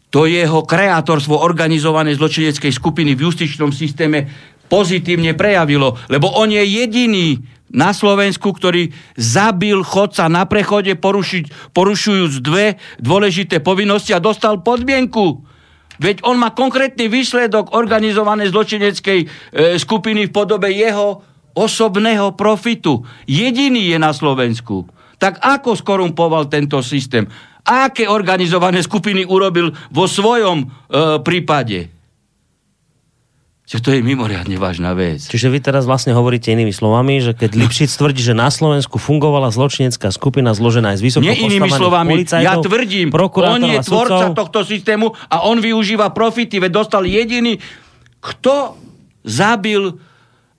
[0.08, 4.24] to jeho kreatorstvo organizovanej zločineckej skupiny v justičnom systéme
[4.68, 12.32] pozitívne prejavilo, lebo on je jediný na Slovensku, ktorý zabil chodca na prechode, porušiť, porušujúc
[12.40, 15.44] dve dôležité povinnosti a dostal podmienku.
[15.98, 19.26] Veď on má konkrétny výsledok organizovanej zločineckej e,
[19.76, 21.20] skupiny v podobe jeho
[21.58, 23.02] osobného profitu.
[23.26, 24.86] Jediný je na Slovensku.
[25.18, 27.26] Tak ako skorumpoval tento systém?
[27.68, 30.66] Aké organizované skupiny urobil vo svojom e,
[31.20, 31.92] prípade.
[33.68, 35.20] Čiže to je mimoriadne vážna vec.
[35.28, 39.52] Čiže vy teraz vlastne hovoríte inými slovami, že keď Lipšic tvrdí, že na Slovensku fungovala
[39.52, 44.64] zločinecká skupina zložená aj z vysoko Nie inými slovami, ja tvrdím, on je tvorca tohto
[44.64, 47.60] systému a on využíva profity, veď dostal jediný,
[48.24, 48.80] kto
[49.20, 50.00] zabil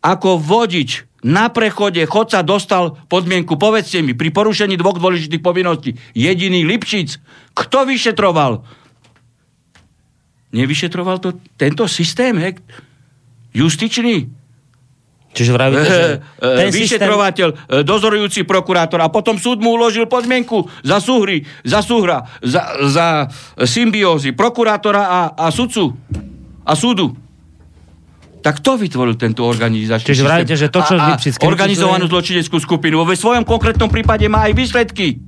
[0.06, 6.64] ako vodič na prechode chodca dostal podmienku, povedzte mi, pri porušení dvoch dôležitých povinností, jediný
[6.64, 7.20] Lipšic,
[7.56, 8.64] kto vyšetroval?
[10.56, 12.56] Nevyšetroval to tento systém, he?
[13.54, 14.40] justičný?
[15.30, 15.98] Čiže vravíte,
[16.42, 17.86] e, ten vyšetrovateľ, systém...
[17.86, 23.08] dozorujúci prokurátor a potom súd mu uložil podmienku za súhry, za súhra, za, za
[23.62, 25.94] symbiózy prokurátora a, a sudcu
[26.66, 27.14] a súdu.
[28.40, 33.04] Tak kto vytvoril tento organizačný Čiže vrajte, že to, čo a, a organizovanú zločineckú skupinu,
[33.04, 35.20] vo svojom konkrétnom prípade má aj výsledky.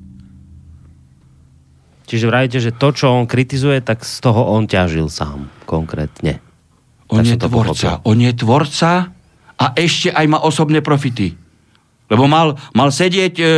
[2.08, 6.44] Čiže vrajte, že to, čo on kritizuje, tak z toho on ťažil sám konkrétne.
[7.12, 8.00] On tak je tvorca.
[8.00, 8.08] Pochopil.
[8.08, 8.92] On je tvorca
[9.56, 11.36] a ešte aj má osobné profity.
[12.12, 13.50] Lebo mal, mal sedieť e, e,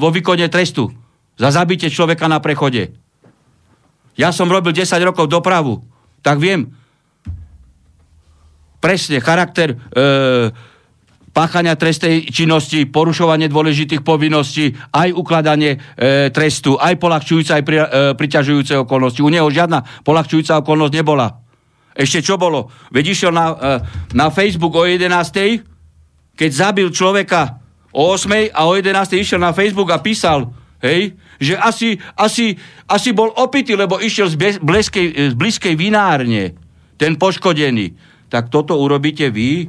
[0.00, 0.88] vo výkone trestu
[1.36, 2.96] za zabitie človeka na prechode.
[4.16, 5.84] Ja som robil 10 rokov dopravu,
[6.24, 6.72] tak viem,
[8.82, 10.50] presne charakter e,
[11.32, 17.86] páchania trestnej činnosti, porušovanie dôležitých povinností, aj ukladanie e, trestu, aj polahčujúce, aj pri, e,
[18.18, 19.22] priťažujúce okolnosti.
[19.24, 21.40] U neho žiadna polahčujúca okolnosť nebola.
[21.96, 22.68] Ešte čo bolo?
[22.92, 23.56] Veď išiel na, e,
[24.12, 25.64] na Facebook o 11.
[26.36, 28.52] keď zabil človeka o 8.
[28.52, 29.16] a o 11.
[29.16, 30.52] išiel na Facebook a písal,
[30.84, 36.56] hej, že asi, asi, asi bol opitý, lebo išiel z, bleskej, z blízkej vinárne,
[37.00, 39.68] ten poškodený tak toto urobíte vy.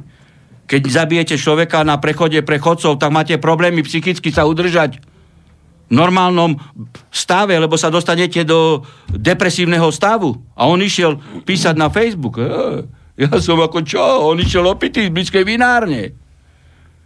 [0.64, 5.04] Keď zabijete človeka na prechode prechodcov, tak máte problémy psychicky sa udržať
[5.84, 6.56] v normálnom
[7.12, 8.80] stave, lebo sa dostanete do
[9.12, 10.40] depresívneho stavu.
[10.56, 12.40] A on išiel písať na Facebook.
[12.40, 12.48] E,
[13.28, 14.00] ja som ako čo?
[14.00, 16.16] On išiel opitý z blízkej vinárne.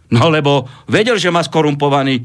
[0.07, 2.23] No lebo vedel, že má skorumpovaný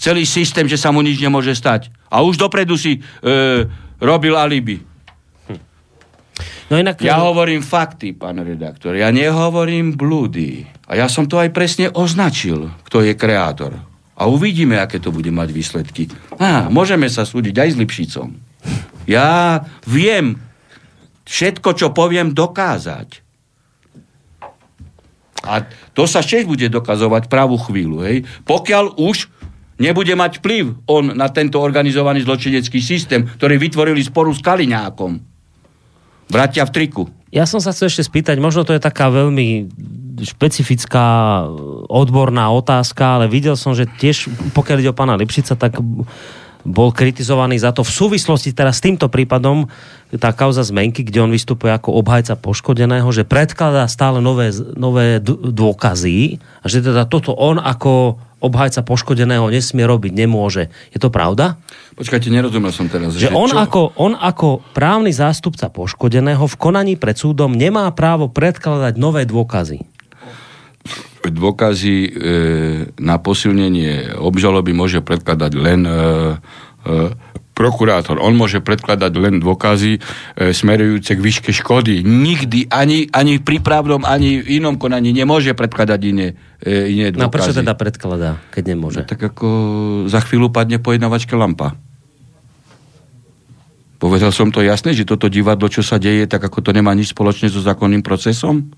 [0.00, 1.92] celý systém, že sa mu nič nemôže stať.
[2.08, 3.00] A už dopredu si e,
[4.00, 4.93] robil alibi.
[6.72, 6.96] No inak...
[7.04, 8.96] Ja hovorím fakty, pán redaktor.
[8.96, 10.64] Ja nehovorím blúdy.
[10.88, 13.76] A ja som to aj presne označil, kto je kreátor.
[14.14, 16.06] A uvidíme, aké to bude mať výsledky.
[16.38, 18.28] Á, môžeme sa súdiť aj s Lipšicom.
[19.04, 20.40] Ja viem
[21.28, 23.20] všetko, čo poviem, dokázať.
[25.44, 28.00] A to sa tiež bude dokazovať pravú chvíľu.
[28.06, 28.24] Hej?
[28.48, 29.28] Pokiaľ už
[29.76, 35.33] nebude mať vplyv on na tento organizovaný zločinecký systém, ktorý vytvorili sporu s Kaliňákom.
[36.30, 37.02] Bratia v triku.
[37.34, 39.66] Ja som sa chcel ešte spýtať, možno to je taká veľmi
[40.22, 41.42] špecifická
[41.90, 45.82] odborná otázka, ale videl som, že tiež, pokiaľ ide o pána Lipšica, tak
[46.64, 49.68] bol kritizovaný za to v súvislosti teraz s týmto prípadom,
[50.20, 56.38] tá kauza zmenky, kde on vystupuje ako obhajca poškodeného, že predkladá stále nové, nové dôkazy
[56.62, 60.68] a že teda toto on ako obhajca poškodeného nesmie robiť, nemôže.
[60.92, 61.56] Je to pravda?
[61.96, 63.16] Počkajte, nerozumel som teraz.
[63.16, 68.28] Že, že on, ako, on ako právny zástupca poškodeného v konaní pred súdom nemá právo
[68.28, 69.80] predkladať nové dôkazy.
[71.24, 72.10] Dôkazy e,
[73.00, 75.92] na posilnenie obžaloby môže predkladať len e,
[76.84, 77.16] e,
[77.54, 78.18] prokurátor.
[78.18, 80.00] On môže predkladať len dôkazy e,
[80.50, 82.02] smerujúce k výške škody.
[82.02, 87.24] Nikdy, ani, ani pri právnom, ani v inom konaní nemôže predkladať iné, e, iné dôkazy.
[87.24, 89.00] No prečo teda predkladá, keď nemôže?
[89.06, 89.48] No, tak ako
[90.10, 91.78] za chvíľu padne pojednavačka lampa.
[94.02, 97.16] Povedal som to jasne, že toto divadlo, čo sa deje, tak ako to nemá nič
[97.16, 98.68] spoločné so zákonným procesom?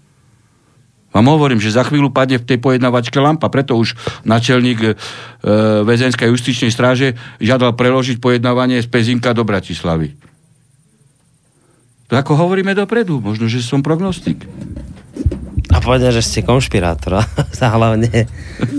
[1.16, 3.96] Vám hovorím, že za chvíľu padne v tej pojednávačke lampa, preto už
[4.29, 4.92] načelník e,
[5.81, 10.12] väzenskej justičnej stráže žiadal preložiť pojednávanie z Pezinka do Bratislavy.
[12.12, 14.44] To ako hovoríme dopredu, možno, že som prognostik.
[15.72, 17.24] A povedia, že ste konšpirátor, a
[17.81, 18.29] hlavne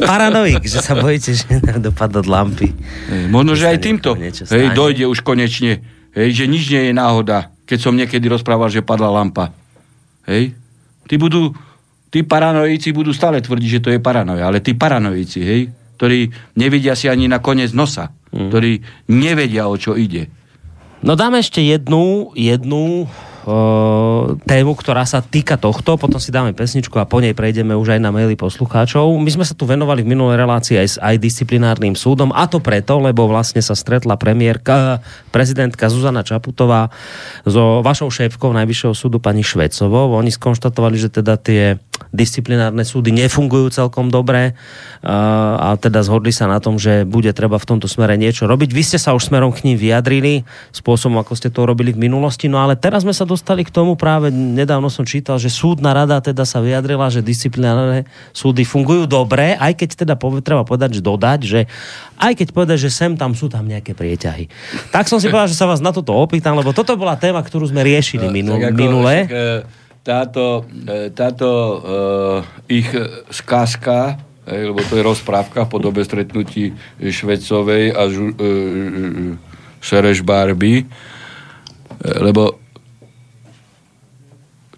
[0.06, 2.70] paranoik, že sa bojíte, že dopadnú lampy.
[3.10, 5.82] Hej, možno, že aj týmto hej, dojde už konečne,
[6.14, 9.50] hej, že nič nie je náhoda, keď som niekedy rozprával, že padla lampa.
[10.30, 10.54] Hej?
[11.10, 11.58] Tí budú
[12.12, 15.62] tí paranoici budú stále tvrdiť, že to je paranoja, ale tí paranoici, hej,
[15.98, 18.48] ktorí nevidia si ani na koniec nosa, mm.
[18.50, 18.72] ktorí
[19.12, 20.30] nevedia, o čo ide.
[21.02, 23.06] No dáme ešte jednu, jednu
[24.44, 28.02] tému, ktorá sa týka tohto, potom si dáme pesničku a po nej prejdeme už aj
[28.04, 29.08] na maily poslucháčov.
[29.16, 32.60] My sme sa tu venovali v minulej relácii aj s aj disciplinárnym súdom a to
[32.60, 35.00] preto, lebo vlastne sa stretla premiérka,
[35.32, 36.92] prezidentka Zuzana Čaputová
[37.48, 40.20] so vašou šéfkou Najvyššieho súdu pani Švecovou.
[40.20, 41.80] Oni skonštatovali, že teda tie
[42.12, 44.58] disciplinárne súdy nefungujú celkom dobre
[45.04, 48.70] a teda zhodli sa na tom, že bude treba v tomto smere niečo robiť.
[48.74, 52.50] Vy ste sa už smerom k ním vyjadrili spôsobom, ako ste to robili v minulosti,
[52.50, 56.18] no ale teraz sme sa dostali k tomu práve, nedávno som čítal, že súdna rada
[56.20, 61.40] teda sa vyjadrila, že disciplinárne súdy fungujú dobre, aj keď teda treba povedať, že dodať,
[61.46, 61.60] že
[62.18, 64.50] aj keď povedať, že sem tam sú tam nejaké prieťahy.
[64.90, 67.70] Tak som si povedal, že sa vás na toto opýtam, lebo toto bola téma, ktorú
[67.70, 69.16] sme riešili minul, ako, minule.
[69.30, 71.80] Však, e, táto, e, táto uh,
[72.72, 72.88] ich
[73.28, 74.16] skázka,
[74.48, 79.36] lebo to je rozprávka v podobe stretnutí Švecovej a žu, uh,
[79.84, 80.88] Šereš Barby,
[82.00, 82.56] lebo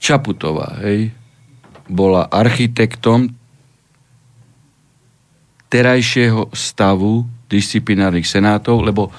[0.01, 1.13] Čaputová, hej,
[1.85, 3.29] bola architektom
[5.69, 9.13] terajšieho stavu disciplinárnych senátov, lebo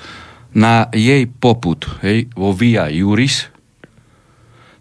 [0.57, 3.47] na jej poput, hej, vo Via Juris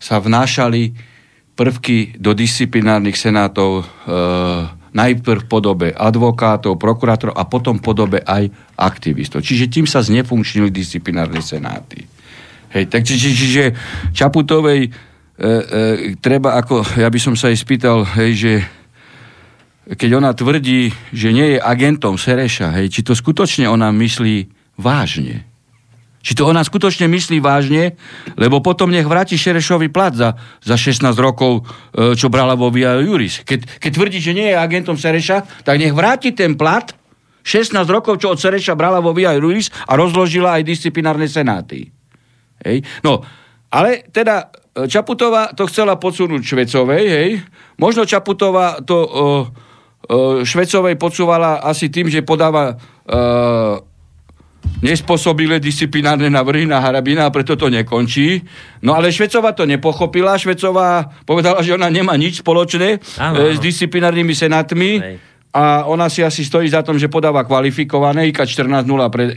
[0.02, 1.09] sa vnášali
[1.60, 3.86] prvky do disciplinárnych senátov e,
[4.95, 8.48] najprv v podobe advokátov, prokurátorov a potom v podobe aj
[8.80, 9.43] aktivistov.
[9.43, 12.08] Čiže tým sa znefunkčnili disciplinárne senáty.
[12.72, 13.63] Hej, tak čiže, čiže
[14.15, 14.89] Čaputovej e,
[15.43, 15.48] e,
[16.24, 18.54] treba ako, ja by som sa jej spýtal, hej, že
[19.89, 24.48] keď ona tvrdí, že nie je agentom Sereša, hej, či to skutočne ona myslí
[24.80, 25.48] vážne.
[26.19, 27.95] Či to ona skutočne myslí vážne,
[28.36, 31.63] lebo potom nech vráti Šerešovi plat za, za 16 rokov,
[31.95, 33.39] e, čo brala vo Via Juris.
[33.47, 36.91] Keď, keď tvrdí, že nie je agentom Sereša, tak nech vráti ten plat
[37.47, 41.88] 16 rokov, čo od Sereša brala vo Via Juris a rozložila aj disciplinárne senáty.
[42.67, 42.84] Hej.
[42.99, 43.23] No,
[43.71, 47.32] ale teda e, Čaputová to chcela podsunúť Švecovej, hej.
[47.79, 49.08] Možno Čaputová to uh,
[50.12, 53.79] uh, Švecovej podsúvala asi tým, že podáva uh,
[54.80, 58.39] nespôsobile disciplinárne návrhy na Harabina a preto to nekončí.
[58.80, 60.39] No ale Švecová to nepochopila.
[60.39, 64.91] Švecová povedala, že ona nemá nič spoločné ano, e, s disciplinárnymi senátmi.
[65.00, 65.15] Hej.
[65.50, 69.34] A ona si asi stojí za tom, že podáva kvalifikované, IK 14.0 pre,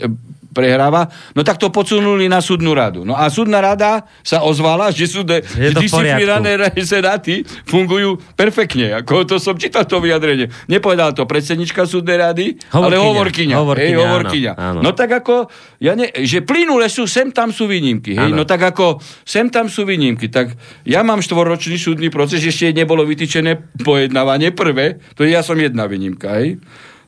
[0.53, 3.03] prehráva, no tak to podsunuli na súdnu radu.
[3.03, 9.01] No a súdna rada sa ozvala, že, sú de, že disciplinárne senáty fungujú perfektne.
[9.01, 10.53] Ako to som čítal to vyjadrenie.
[10.69, 13.55] Nepovedal to predsednička súdnej rady, hovorkyňa, ale hovorkyňa.
[13.57, 14.53] Hovorkyňa, hej, hovorkyňa.
[14.55, 14.81] Áno, áno.
[14.85, 15.49] No tak ako,
[15.81, 18.15] ja ne, že plynule sú, sem tam sú výnimky.
[18.15, 18.31] Hej?
[18.37, 20.29] No tak ako, sem tam sú výnimky.
[20.29, 20.53] Tak
[20.85, 26.37] ja mám štvoročný súdny proces, ešte nebolo vytýčené pojednávanie prvé, to ja som jedna výnimka.
[26.37, 26.61] Hej?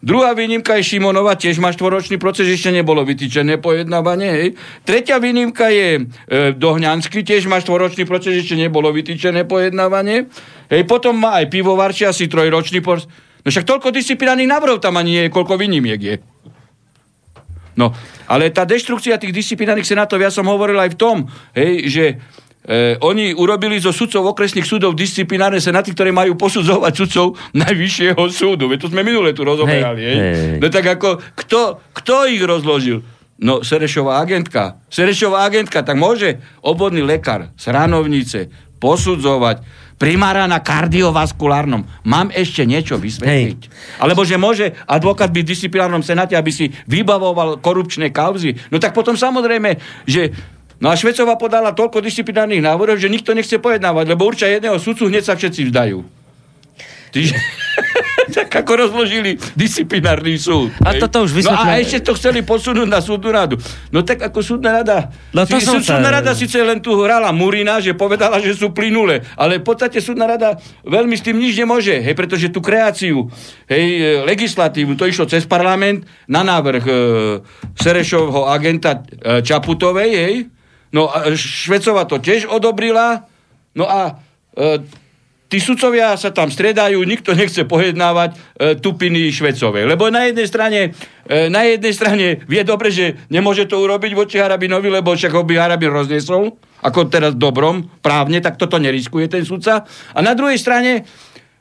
[0.05, 4.29] Druhá výnimka je Šimonova, tiež má štvoročný proces, ešte nebolo vytýčené pojednávanie.
[4.29, 4.49] Hej.
[4.85, 6.03] Tretia výnimka je e,
[6.53, 10.29] Dohňansky, tiež má štvoročný proces, ešte nebolo vytýčené pojednávanie.
[10.69, 13.09] Hej, potom má aj pivovarči, asi trojročný proces.
[13.41, 16.17] No však toľko disciplinárnych návrhov tam ani nie je, koľko výnimiek je.
[17.81, 17.97] No,
[18.29, 21.17] ale tá deštrukcia tých disciplinárnych senátov, ja som hovoril aj v tom,
[21.57, 22.05] hej, že
[22.65, 28.73] E, oni urobili zo sudcov okresných súdov disciplinárne senáty, ktoré majú posudzovať sudcov najvyššieho súdu.
[28.73, 30.01] Veď to sme minule tu rozoberali.
[30.01, 30.59] Hej, hej.
[30.65, 33.05] No tak ako, kto, kto ich rozložil?
[33.37, 34.81] No, Serešová agentka.
[34.89, 38.49] Serešová agentka, tak môže obvodný lekár z Ranovnice
[38.81, 39.61] posudzovať
[40.01, 41.85] primára na kardiovaskulárnom.
[42.09, 43.61] Mám ešte niečo vysvetliť?
[43.61, 44.01] Hej.
[44.01, 48.57] Alebo že môže advokát byť v disciplinárnom senáte, aby si vybavoval korupčné kauzy?
[48.73, 49.77] No tak potom samozrejme,
[50.09, 50.33] že
[50.83, 55.07] No a Švecová podala toľko disciplinárnych návrhov, že nikto nechce pojednávať, lebo určite jedného sudcu
[55.07, 55.99] hneď sa všetci vzdajú.
[57.15, 57.37] Tyže...
[58.35, 60.73] tak ako rozložili disciplinárny súd.
[60.81, 61.67] A toto už vysvetľa...
[61.67, 63.61] No a ešte to chceli posunúť na súdnu radu.
[63.93, 65.13] No tak ako súdna rada...
[65.35, 66.17] No to som súdna sa...
[66.21, 70.25] rada síce len tu hrala Murina, že povedala, že sú plynulé, ale v podstate súdna
[70.25, 70.57] rada
[70.87, 73.29] veľmi s tým nič nemôže, hej, pretože tú kreáciu,
[73.69, 76.95] hej, legislatívu, to išlo cez parlament na návrh e,
[77.77, 80.37] Serešovho agenta e, Čaputovej, hej,
[80.95, 83.27] no a Švecova to tiež odobrila,
[83.75, 84.23] no a
[84.55, 84.79] e,
[85.51, 88.37] tí sudcovia sa tam stredajú, nikto nechce pojednávať e,
[88.79, 89.91] tupiny Švecovej.
[89.91, 90.81] Lebo na jednej strane
[91.27, 95.43] e, na jednej strane vie dobre, že nemôže to urobiť voči Harabinovi, lebo však ho
[95.43, 99.83] by Harabin roznesol, ako teraz dobrom, právne, tak toto neriskuje ten sudca.
[100.15, 101.03] A na druhej strane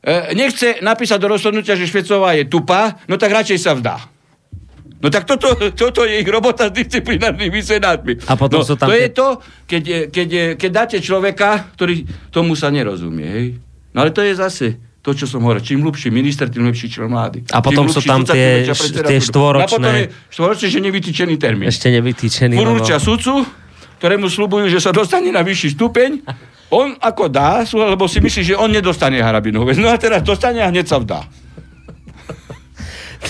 [0.05, 4.12] e, nechce napísať do rozhodnutia, že Švecová je tupá, no tak radšej sa vzdá.
[5.03, 8.23] No tak toto, toto je ich robota s disciplinárnymi senátmi.
[8.23, 9.27] A potom no, sú tam to je to,
[9.67, 13.27] keď, keď, keď dáte človeka, ktorý tomu sa nerozumie.
[13.27, 13.45] Hej?
[13.91, 15.59] No ale to je zase to, čo som hovoril.
[15.59, 17.51] Čím hlubší minister, tým lepší člen vlády.
[17.51, 18.63] A potom sú tam tie,
[19.03, 19.67] tie štvoročné...
[19.67, 21.67] A potom je štvoročné, že nevytýčený termín.
[21.67, 22.55] Ešte nevytýčený.
[22.55, 23.07] Furúčia lebo...
[23.11, 23.43] sudcu,
[23.99, 26.23] ktorému slúbujú, že sa dostane na vyšší stupeň,
[26.71, 29.67] on ako dá, lebo si myslí, že on nedostane harabinu.
[29.67, 31.27] No a teraz dostane a hneď sa vdá.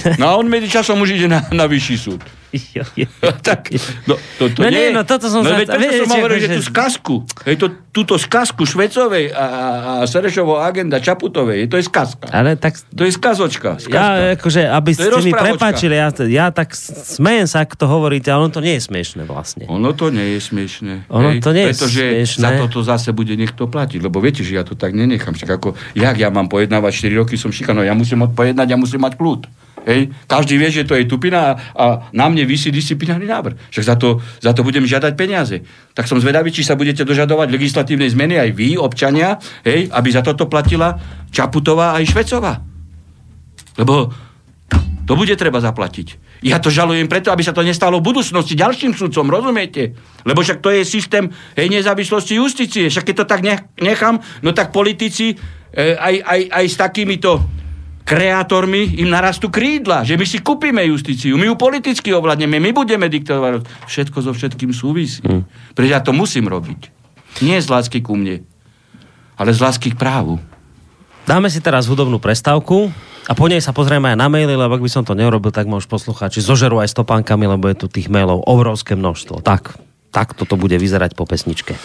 [0.21, 2.21] No a on medzi časom už ide na, na vyšší súd.
[3.47, 3.73] tak,
[4.05, 6.61] no, to, to no nie, nie, no toto som no, veď som hovoril, že tú
[6.61, 7.15] skazku,
[7.49, 12.29] hej, to, túto skazku Švecovej a, a Serešovou agenda Čaputovej, to je skazka.
[12.29, 12.77] Ale tak...
[12.93, 13.81] To je skazočka.
[13.81, 13.97] Skazka.
[13.97, 18.45] Ja, akože, aby ste mi prepáčili, ja, ja tak smejem sa, ako to hovoríte, ale
[18.45, 19.65] ono to nie je smiešne vlastne.
[19.65, 21.09] Ono to nie je smiešne.
[21.09, 22.41] Ono hej, to nie je pretože smiešne.
[22.41, 25.33] za toto zase bude niekto platiť, lebo viete, že ja to tak nenechám.
[25.33, 29.01] Však ako, jak ja mám pojednávať 4 roky, som šikano, ja musím odpojednať, ja musím
[29.01, 29.62] mať kľud.
[29.83, 30.11] Hej?
[30.27, 33.69] Každý vie, že to je tupina a na mne vysí disciplinárny návrh.
[33.69, 35.59] Však za to, za to budem žiadať peniaze.
[35.91, 40.23] Tak som zvedavý, či sa budete dožadovať legislatívnej zmeny aj vy, občania, hej, aby za
[40.23, 40.95] toto platila
[41.29, 42.63] Čaputová aj Švecová.
[43.75, 44.11] Lebo
[45.03, 46.39] to bude treba zaplatiť.
[46.43, 49.95] Ja to žalujem preto, aby sa to nestalo v budúcnosti ďalším sudcom, rozumiete?
[50.23, 52.87] Lebo však to je systém hej, nezávislosti justície.
[52.87, 53.41] Však keď to tak
[53.79, 55.35] nechám, no tak politici e,
[55.95, 57.31] aj, aj, aj s takýmito
[58.03, 63.07] kreatormi im narastú krídla, že my si kúpime justíciu, my ju politicky ovládneme, my budeme
[63.07, 63.63] diktovať.
[63.87, 65.23] Všetko so všetkým súvisí.
[65.23, 65.47] Mm.
[65.71, 66.91] Pretože ja to musím robiť.
[67.41, 68.43] Nie z lásky ku mne,
[69.39, 70.37] ale z lásky k právu.
[71.23, 72.91] Dáme si teraz hudobnú prestávku
[73.25, 75.71] a po nej sa pozrieme aj na maily, lebo ak by som to neurobil, tak
[75.71, 79.39] môž poslucháči zožerú aj stopánkami, lebo je tu tých mailov obrovské množstvo.
[79.39, 79.79] Tak,
[80.11, 81.79] tak toto bude vyzerať po pesničke.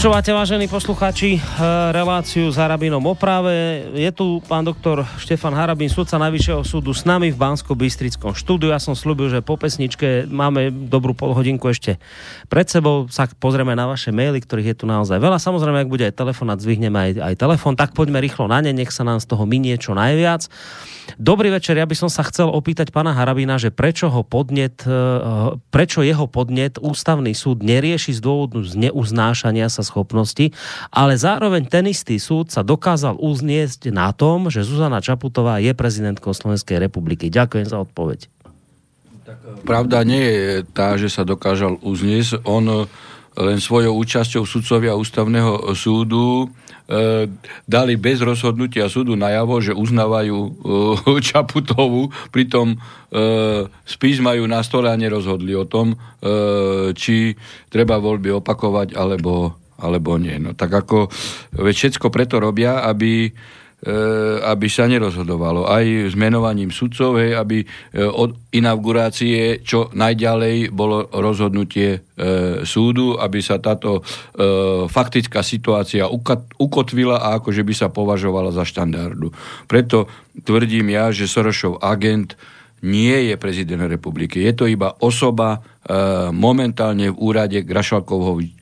[0.00, 1.42] Počúvate, vážení poslucháči, eh,
[1.92, 3.84] reláciu s Harabínom o práve.
[3.92, 8.72] Je tu pán doktor Štefan Harabín, sudca Najvyššieho súdu s nami v bansko bystrickom štúdiu.
[8.72, 12.00] Ja som slúbil, že po pesničke máme dobrú polhodinku ešte
[12.48, 13.12] pred sebou.
[13.12, 15.36] Sa pozrieme na vaše maily, ktorých je tu naozaj veľa.
[15.36, 18.96] Samozrejme, ak bude aj telefonát, zvihneme aj, aj telefon, tak poďme rýchlo na ne, nech
[18.96, 20.48] sa nám z toho minie čo najviac.
[21.20, 24.92] Dobrý večer, ja by som sa chcel opýtať pána Harabina, že prečo ho podnet, eh,
[25.68, 30.54] prečo jeho podnet ústavný súd nerieši z dôvodu neuznášania sa schopnosti,
[30.94, 36.30] ale zároveň ten istý súd sa dokázal uzniesť na tom, že Zuzana Čaputová je prezidentkou
[36.30, 37.26] Slovenskej republiky.
[37.26, 38.30] Ďakujem za odpoveď.
[39.66, 42.46] Pravda nie je tá, že sa dokážal uzniesť.
[42.46, 42.86] On
[43.38, 46.50] len svojou účasťou sudcovia ústavného súdu
[46.90, 47.30] E,
[47.70, 50.50] dali bez rozhodnutia súdu najavo, že uznávajú e,
[51.30, 52.76] Čaputovu, pritom e,
[53.86, 55.94] spis majú na stole a nerozhodli o tom,
[56.92, 57.32] či
[57.72, 60.36] treba voľby opakovať alebo, alebo nie.
[60.36, 61.08] No tak ako
[61.56, 63.32] veď všetko preto robia, aby
[63.80, 63.96] E,
[64.44, 65.64] aby sa nerozhodovalo.
[65.64, 67.66] Aj s menovaním sudcov, hej, aby e,
[68.04, 71.98] od inaugurácie čo najďalej bolo rozhodnutie e,
[72.68, 74.04] súdu, aby sa táto
[74.92, 76.04] faktická situácia
[76.60, 79.32] ukotvila a akože by sa považovala za štandardu.
[79.64, 80.12] Preto
[80.44, 82.36] tvrdím ja, že Sorošov agent
[82.80, 84.40] nie je prezident republiky.
[84.40, 85.58] Je to iba osoba e,
[86.32, 87.60] momentálne v úrade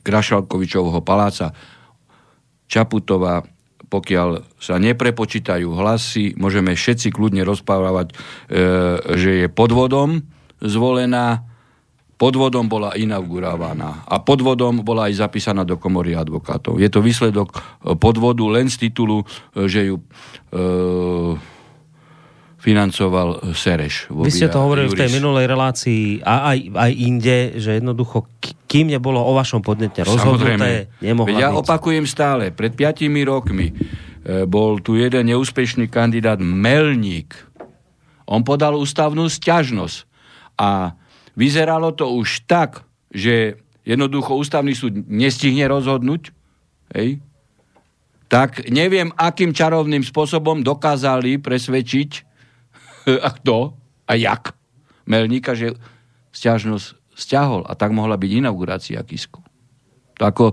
[0.03, 1.55] Grašalkovičovho paláca.
[2.69, 3.47] Čaputová
[3.89, 8.15] pokiaľ sa neprepočítajú hlasy, môžeme všetci kľudne rozprávať, e,
[9.17, 10.21] že je podvodom
[10.61, 11.49] zvolená,
[12.21, 16.77] podvodom bola inaugurovaná a podvodom bola aj zapísaná do komory advokátov.
[16.77, 17.57] Je to výsledok
[17.97, 20.05] podvodu len z titulu, e, že ju e,
[22.59, 24.11] financoval Sereš.
[24.11, 24.99] Vy ste to hovorili Juris.
[24.99, 28.27] v tej minulej relácii a aj, aj inde, že jednoducho,
[28.67, 31.63] kým nebolo o vašom podnete rozhodnuté, nemohla Ja byť.
[31.63, 33.75] opakujem stále, pred piatimi rokmi e,
[34.43, 37.39] bol tu jeden neúspešný kandidát Melník.
[38.27, 39.97] On podal ústavnú sťažnosť
[40.59, 40.99] a
[41.39, 42.83] vyzeralo to už tak,
[43.15, 43.55] že
[43.87, 46.35] jednoducho ústavný súd nestihne rozhodnúť,
[46.93, 47.23] hej,
[48.29, 52.28] tak neviem, akým čarovným spôsobom dokázali presvedčiť
[53.17, 53.73] a kto
[54.05, 54.53] a jak
[55.09, 55.73] Melníka, že
[56.37, 59.41] stiažnosť stiahol a tak mohla byť inaugurácia Kisku.
[60.21, 60.45] To, ako,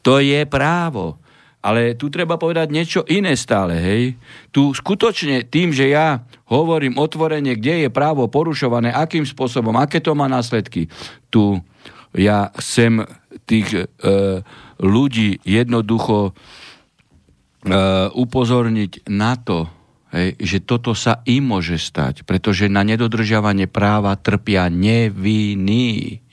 [0.00, 1.18] to je právo.
[1.66, 4.14] Ale tu treba povedať niečo iné stále, hej.
[4.54, 10.14] Tu skutočne tým, že ja hovorím otvorene, kde je právo porušované, akým spôsobom, aké to
[10.14, 10.86] má následky,
[11.26, 11.58] tu
[12.14, 13.02] ja chcem
[13.50, 13.82] tých e,
[14.78, 16.32] ľudí jednoducho e,
[18.14, 19.66] upozorniť na to,
[20.16, 26.24] hej, že toto sa im môže stať, pretože na nedodržiavanie práva trpia nevinní.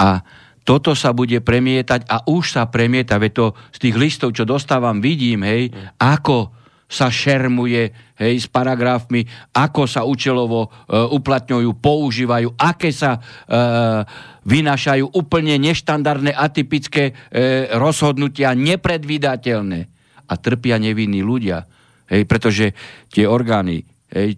[0.00, 0.24] A
[0.64, 3.46] toto sa bude premietať a už sa premieta, veď to
[3.76, 5.68] z tých listov, čo dostávam, vidím, hej,
[6.00, 6.56] ako
[6.90, 9.22] sa šermuje hej, s paragrafmi,
[9.54, 13.20] ako sa účelovo e, uplatňujú, používajú, aké sa e,
[14.42, 19.80] vynašajú úplne neštandardné, atypické e, rozhodnutia, nepredvídateľné.
[20.30, 21.69] A trpia nevinní ľudia.
[22.10, 22.74] Hej, pretože
[23.14, 24.34] tie orgány, hej,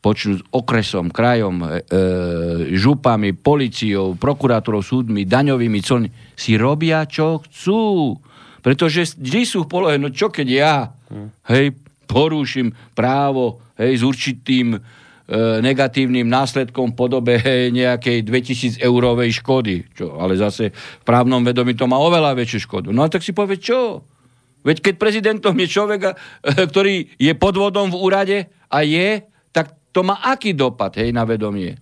[0.00, 2.00] počnú okresom, krajom, e, e,
[2.76, 8.16] župami, policiou, prokurátorov, súdmi, daňovými colmi, si robia, čo chcú.
[8.60, 10.76] Pretože vždy sú v polohe, no čo keď ja,
[11.52, 11.76] hej,
[12.08, 14.78] porúšim právo, hej, s určitým e,
[15.60, 19.84] negatívnym následkom v podobe hej, nejakej 2000 eurovej škody.
[19.92, 22.88] Čo, ale zase v právnom vedomí to má oveľa väčšiu škodu.
[22.88, 24.04] No a tak si povie, čo?
[24.60, 26.12] Veď keď prezidentom je človek, eh,
[26.70, 28.38] ktorý je podvodom v úrade
[28.68, 31.76] a je, tak to má aký dopad hej, na vedomie?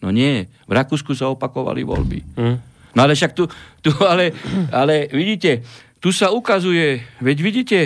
[0.00, 2.20] No nie, v Rakúsku sa opakovali voľby.
[2.36, 2.56] Mm.
[2.96, 3.44] No ale však tu,
[3.84, 4.32] tu ale,
[4.72, 5.60] ale vidíte,
[6.00, 7.80] tu sa ukazuje, veď vidíte,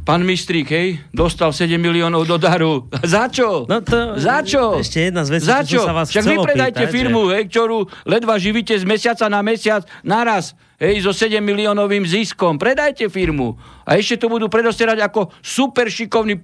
[0.00, 2.88] Pán Mistrík, hej, dostal 7 miliónov do daru.
[3.04, 3.68] Za čo?
[3.68, 4.80] No to, Za čo?
[4.80, 5.84] Ešte jedna z vecí, Za čo?
[5.84, 7.32] čo sa vás Však vy predajte pýtať, firmu, že...
[7.36, 7.78] hej, ktorú
[8.08, 12.56] ledva živíte z mesiaca na mesiac naraz, hej, so 7 miliónovým ziskom.
[12.56, 13.60] Predajte firmu.
[13.84, 16.40] A ešte to budú predostierať ako super šikovný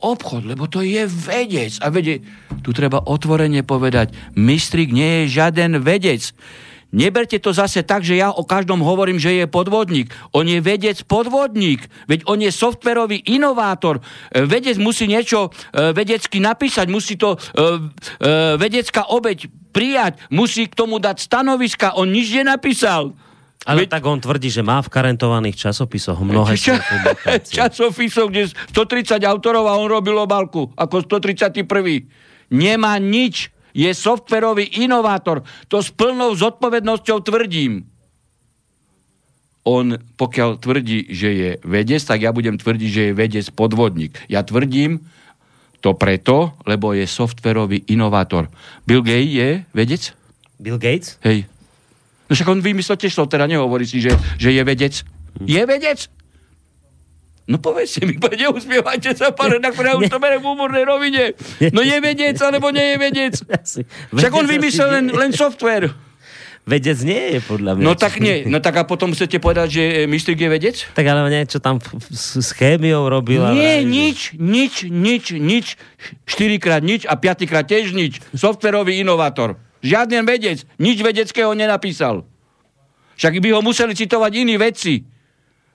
[0.00, 1.76] obchod, lebo to je vedec.
[1.84, 2.24] A vede,
[2.64, 6.32] tu treba otvorene povedať, Mistrík nie je žiaden vedec.
[6.94, 10.14] Neberte to zase tak, že ja o každom hovorím, že je podvodník.
[10.30, 11.90] On je vedec podvodník.
[12.06, 13.98] Veď on je softverový inovátor.
[13.98, 17.38] E, vedec musí niečo e, vedecky napísať, musí to e,
[18.54, 21.98] vedecká obeď prijať, musí k tomu dať stanoviska.
[21.98, 23.10] On nič nenapísal.
[23.64, 23.96] Ale Veď...
[23.96, 26.84] tak on tvrdí, že má v karentovaných časopisoch mnohé Ča...
[27.56, 31.64] časopisov, kde 130 autorov a on robil obálku ako 131.
[32.52, 35.42] Nemá nič je softverový inovátor.
[35.72, 37.88] To s plnou zodpovednosťou tvrdím.
[39.64, 44.12] on pokiaľ tvrdí, že je vedec, tak ja budem tvrdiť, že je vedec podvodník.
[44.28, 45.08] Ja tvrdím
[45.80, 48.52] to preto, lebo je softverový inovátor.
[48.84, 50.12] Bill Gates je vedec?
[50.60, 51.16] Bill Gates?
[51.24, 51.48] Hej.
[52.34, 54.10] No však on vymyslel tiež teda nehovorí si, že,
[54.42, 55.06] že je vedec.
[55.38, 55.46] Hm.
[55.46, 56.10] Je vedec?
[57.46, 61.38] No povedzte mi, neusmievajte sa, pán redaktor, ja už to berem v úmornej rovine.
[61.70, 63.34] No je vedec, alebo nie je vedec.
[64.18, 65.94] Však on vymyslel len, len software.
[66.66, 67.84] Vedec nie je, podľa mňa.
[67.86, 68.42] No tak nie.
[68.50, 70.76] No tak a potom chcete povedať, že Mistrik je vedec?
[70.96, 71.78] Tak ale niečo tam
[72.10, 73.44] s chémiou robil.
[73.54, 75.78] Nie, nič, nič, nič, nič.
[76.26, 78.18] Štyrikrát nič a piatýkrát tiež nič.
[78.34, 79.60] Softverový inovátor.
[79.84, 80.64] Žiaden vedec.
[80.80, 82.24] Nič vedeckého nenapísal.
[83.20, 85.04] Však by ho museli citovať iní vedci.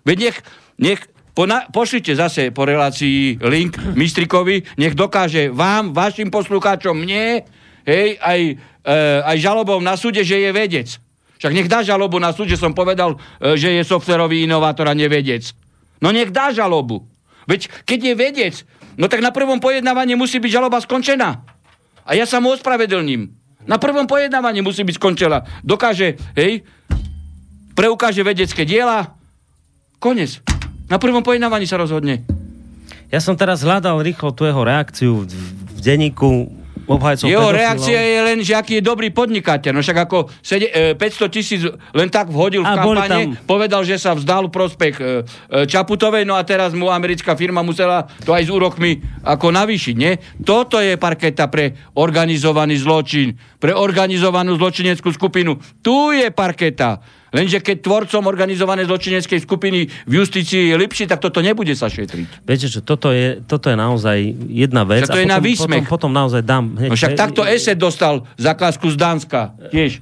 [0.03, 0.37] Veď nech,
[0.81, 1.01] nech
[1.37, 7.47] po pošlite zase po relácii link Mistrikovi, nech dokáže vám, vašim poslucháčom, mne,
[7.87, 8.39] hej, aj,
[8.83, 10.99] e, aj žalobou na súde, že je vedec.
[11.39, 14.97] Však nech dá žalobu na súde, že som povedal, e, že je softverový inovátor a
[14.97, 15.55] nevedec.
[16.03, 17.07] No nech dá žalobu.
[17.47, 18.55] Veď keď je vedec,
[18.99, 21.39] no tak na prvom pojednávaní musí byť žaloba skončená.
[22.03, 23.38] A ja sa mu ospravedlním.
[23.67, 25.43] Na prvom pojednávaní musí byť skončená.
[25.63, 26.63] Dokáže, hej,
[27.75, 29.15] preukáže vedecké diela,
[29.99, 30.39] konec.
[30.87, 32.23] Na prvom pojednávaní sa rozhodne.
[33.09, 35.33] Ja som teraz hľadal rýchlo tu jeho reakciu v,
[35.75, 36.58] v denníku
[36.89, 37.61] obhajcov Jeho pedofilov.
[37.61, 39.71] reakcia je len, že aký je dobrý podnikateľ.
[39.77, 41.61] No však ako sede, e, 500 tisíc
[41.93, 43.45] len tak vhodil v kampane, tam...
[43.45, 48.09] povedal, že sa vzdal prospech e, e, Čaputovej, no a teraz mu americká firma musela
[48.25, 50.17] to aj s úrokmi ako navýšiť, nie?
[50.41, 55.59] Toto je parketa pre organizovaný zločin, pre organizovanú zločineckú skupinu.
[55.83, 57.03] Tu je parketa.
[57.29, 62.41] Lenže keď tvorcom organizovanej zločineckej skupiny v justícii je lepší, tak toto nebude sa šetriť.
[62.41, 64.17] Viete čo, toto je, toto je naozaj
[64.49, 65.05] jedna vec.
[65.05, 65.85] Že to a je potom, na výsmech.
[65.85, 66.73] Potom, potom naozaj dám.
[66.73, 69.53] Hneď, no však takto ESET dostal zákazku z Dánska.
[69.69, 70.01] Tiež.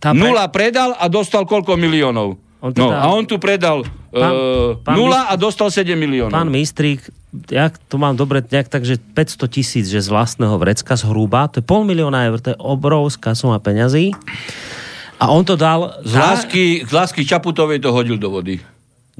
[0.00, 0.22] Tá pre...
[0.24, 2.40] Nula predal a dostal koľko miliónov?
[2.60, 2.92] On teda...
[2.92, 6.36] No, a on tu predal pán, uh, pán nula a dostal 7 miliónov.
[6.36, 7.00] Pán Mistrík,
[7.48, 11.62] ja to mám dobre nejak tak, že 500 tisíc, že z vlastného vrecka zhruba, to
[11.62, 14.12] je pol milióna eur, to je obrovská suma peňazí.
[15.20, 16.00] A on to dal...
[16.04, 18.60] Z lásky, z lásky Čaputovej to hodil do vody.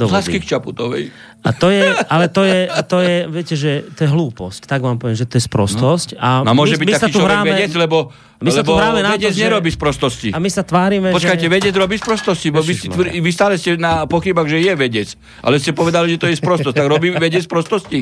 [0.00, 1.12] Do lásky k Čaputovej.
[1.40, 4.68] A to je, ale to je, to je, viete, že to je hlúposť.
[4.68, 6.16] Tak vám poviem, že to je sprostosť.
[6.16, 6.20] No.
[6.20, 7.98] A no môže my, byť my taký človek hráme, vedec, lebo,
[8.40, 10.28] my sa lebo tu hráme na to, nerobí z prostosti.
[10.32, 11.52] A my sa tvárime, Počkajte, že...
[11.52, 12.74] vedec robí z prostosti, bo vy,
[13.20, 15.08] vy stále ste na pochybách, že je vedec.
[15.40, 16.76] Ale ste povedali, že to je z prostosti.
[16.76, 18.00] Tak robí vedec z prostosti?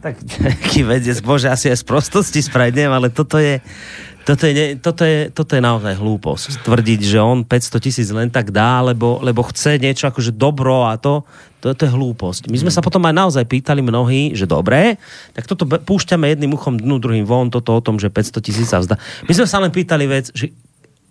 [0.00, 0.14] Tak
[0.52, 3.60] taký vedec, bože, asi aj z prostosti spraviť, neviem, ale toto je
[4.26, 6.66] toto je, toto, je, toto je naozaj hlúposť.
[6.66, 10.98] Tvrdiť, že on 500 tisíc len tak dá, lebo, lebo chce niečo akože dobro a
[10.98, 11.22] to,
[11.62, 12.50] to, to je hlúposť.
[12.50, 14.98] My sme sa potom aj naozaj pýtali mnohí, že dobre,
[15.30, 18.82] tak toto púšťame jedným uchom dnu, druhým von, toto o tom, že 500 tisíc sa
[18.82, 18.98] vzdá.
[19.30, 20.50] My sme sa len pýtali vec, že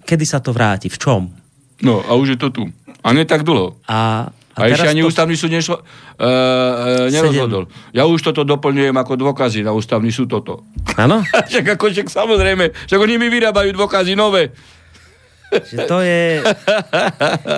[0.03, 1.31] kedy sa to vráti, v čom?
[1.79, 2.63] No a už je to tu.
[2.99, 3.79] A nie tak dlho.
[3.87, 5.11] A, a, a ešte ani to...
[5.11, 7.67] ústavný súd nešlo, uh, uh, nerozhodol.
[7.91, 7.99] 7.
[7.99, 10.63] Ja už toto doplňujem ako dôkazy na ústavný súd toto.
[10.95, 11.19] Áno?
[11.51, 14.55] však ako, však samozrejme, však oni mi vyrábajú dôkazy nové.
[15.51, 16.39] Že to je...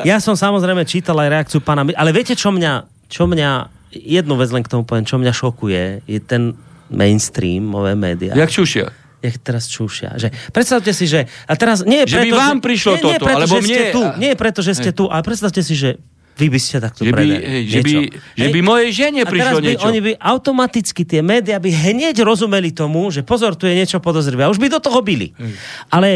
[0.09, 1.85] Ja som samozrejme čítal aj reakciu pána...
[1.93, 3.77] Ale viete, čo mňa, čo mňa...
[3.93, 6.53] Jednu vec len k tomu poviem, čo mňa šokuje, je ten
[6.91, 8.33] mainstream, nové médiá.
[8.33, 10.13] Jak čušia jak teraz čušia.
[10.13, 11.25] Že, predstavte si, že...
[11.49, 13.61] A teraz nie je že preto, by vám prišlo nie, toto, nie preto, alebo že
[13.65, 13.73] mne...
[13.73, 15.89] Ste tu, nie je preto, že ste tu, ale predstavte si, že
[16.37, 17.93] vy by ste takto že by, hej, že, by,
[18.37, 19.85] že by mojej žene prišlo by, niečo.
[19.89, 24.45] Oni by automaticky, tie médiá by hneď rozumeli tomu, že pozor, tu je niečo podozrivé.
[24.45, 25.33] A už by do toho byli.
[25.33, 25.53] Hej.
[25.89, 26.09] Ale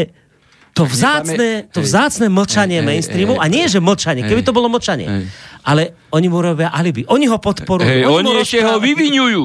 [0.72, 4.72] to vzácne, to vzácne mlčanie hej, mainstreamu, hej, a nie, že mlčanie, keby to bolo
[4.72, 5.24] mlčanie, hej.
[5.68, 7.04] ale oni mu robia alibi.
[7.12, 7.84] Oni ho podporujú.
[7.84, 9.42] Hej, oni, oni ešte ho vyvinujú.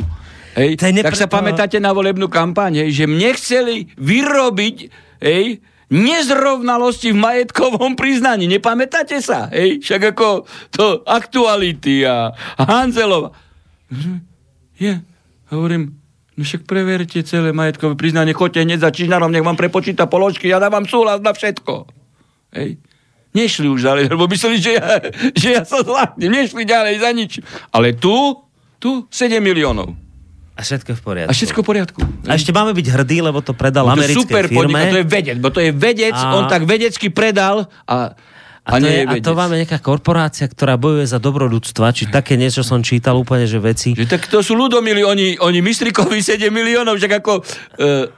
[0.58, 4.76] Hej, tak sa pamätáte na volebnú kampaň, hej, že mne chceli vyrobiť
[5.22, 8.48] hej, nezrovnalosti v majetkovom priznaní.
[8.52, 9.48] Nepamätáte sa?
[9.52, 9.80] Hej?
[9.84, 13.32] Však ako to aktuality a Hanzelova.
[14.76, 15.00] Je,
[15.48, 15.96] hovorím,
[16.36, 20.60] no však preverte celé majetkové priznanie, choďte hneď za Čižnarom, nech vám prepočíta položky, ja
[20.60, 21.88] dávam súhlas na všetko.
[22.52, 22.78] Hej?
[23.32, 24.98] Nešli už ďalej, lebo mysleli, že ja,
[25.36, 26.32] že ja sa zláknem.
[26.32, 27.32] Nešli ďalej za nič.
[27.70, 28.34] Ale tu,
[28.82, 30.07] tu 7 miliónov.
[30.58, 31.30] A všetko v poriadku.
[31.30, 32.00] A všetko v poriadku.
[32.26, 34.74] A ešte máme byť hrdí, lebo to predal no, americkej super firme.
[34.74, 36.34] Podnik, to je vedec, bo to je vedec, a...
[36.34, 38.18] on tak vedecky predal a
[38.68, 42.36] a, to, je, a to máme nejaká korporácia, ktorá bojuje za dobro ľudstva, či také
[42.36, 43.96] niečo som čítal úplne, že veci.
[43.96, 47.42] Že tak to sú ľudomili, oni, oni Mistrikovi 7 miliónov, že ako e,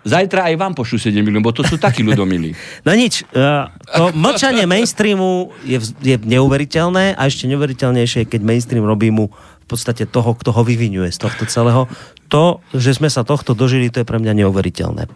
[0.10, 2.58] zajtra aj vám pošlu 7 miliónov, bo to sú takí ľudomili.
[2.90, 3.46] no nič, e,
[3.94, 9.30] to mlčanie mainstreamu je, je neuveriteľné a ešte neuveriteľnejšie, keď mainstream robí mu
[9.70, 11.86] podstate toho, kto ho vyvinuje z tohto celého.
[12.30, 15.10] To, že sme sa tohto dožili, to je pre mňa neuveriteľné.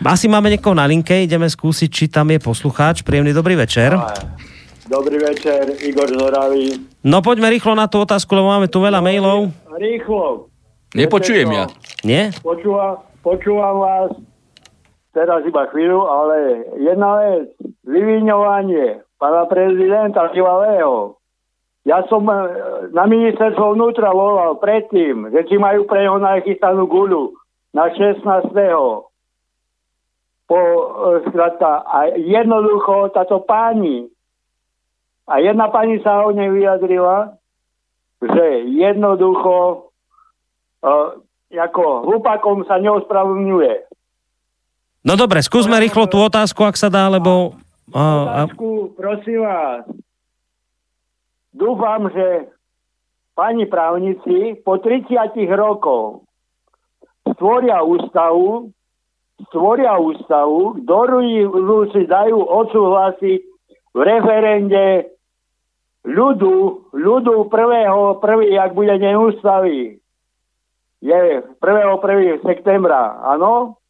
[0.00, 3.04] Asi máme niekoho na linke, ideme skúsiť, či tam je poslucháč.
[3.04, 3.92] Príjemný dobrý večer.
[4.88, 6.80] Dobrý večer, Igor Zoravý.
[7.04, 9.52] No poďme rýchlo na tú otázku, lebo máme tu veľa mailov.
[9.76, 10.48] Rýchlo.
[10.96, 11.66] Nepočujem ja.
[12.06, 12.32] Nie?
[12.40, 14.10] Počúvam, počúvam vás
[15.16, 16.36] teraz iba chvíľu, ale
[16.76, 17.48] jedna vec,
[17.88, 21.16] vyviňovanie pána prezidenta bývalého.
[21.86, 22.34] Ja som e,
[22.90, 27.38] na ministerstvo vnútra volal predtým, že či majú pre neho nachystanú guľu
[27.70, 28.26] na 16
[30.50, 30.82] po, e,
[31.30, 34.10] skratka, a jednoducho táto pani,
[35.30, 37.34] a jedna pani sa o nej vyjadrila,
[38.22, 38.46] že
[38.78, 39.90] jednoducho
[40.86, 41.18] uh,
[41.50, 43.74] ako hlupakom sa neospravedlňuje.
[45.02, 47.58] No dobre, skúsme rýchlo tú otázku, ak sa dá, lebo...
[47.90, 49.82] Uh, otázku, prosím vás.
[51.56, 52.52] Dúfam, že
[53.32, 56.28] pani právnici po 30 rokov
[57.32, 58.72] stvoria ústavu,
[59.48, 63.40] stvoria ústavu, ktorú si dajú odsúhlasiť
[63.96, 65.16] v referende
[66.04, 69.98] ľudu, ľudu prvého, prvý, ak bude neústavy,
[71.00, 71.56] je 1.
[71.60, 72.46] 1.
[72.46, 73.80] septembra, áno?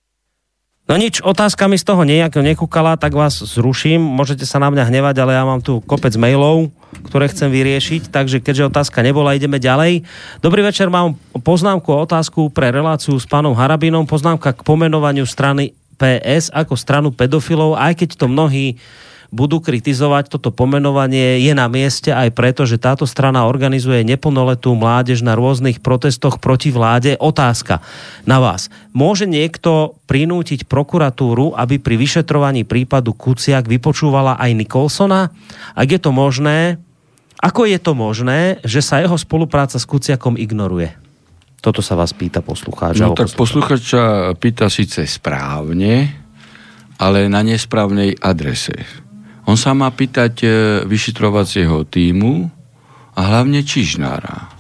[0.87, 3.99] No nič, otázka mi z toho nejak nekúkala, tak vás zruším.
[3.99, 6.71] Môžete sa na mňa hnevať, ale ja mám tu kopec mailov,
[7.05, 10.07] ktoré chcem vyriešiť, takže keďže otázka nebola, ideme ďalej.
[10.41, 14.09] Dobrý večer, mám poznámku a otázku pre reláciu s pánom Harabinom.
[14.09, 18.77] Poznámka k pomenovaniu strany PS ako stranu pedofilov, aj keď to mnohí
[19.37, 25.21] budú kritizovať toto pomenovanie, je na mieste aj preto, že táto strana organizuje neplnoletú mládež
[25.21, 27.21] na rôznych protestoch proti vláde.
[27.21, 27.85] Otázka
[28.25, 28.73] na vás.
[28.97, 35.29] Môže niekto prinútiť prokuratúru, aby pri vyšetrovaní prípadu Kuciak vypočúvala aj Nikolsona?
[35.77, 36.81] Ak je to možné,
[37.37, 40.97] ako je to možné, že sa jeho spolupráca s Kuciakom ignoruje?
[41.61, 43.03] Toto sa vás pýta poslucháč.
[43.03, 43.93] No tak poslucháč
[44.41, 46.15] pýta síce správne,
[46.97, 49.05] ale na nesprávnej adrese.
[49.47, 50.49] On sa má pýtať e,
[50.91, 52.51] vyšetrovacieho týmu
[53.15, 54.53] a hlavne Čižnára.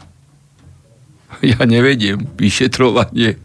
[1.44, 3.36] Ja nevediem vyšetrovanie.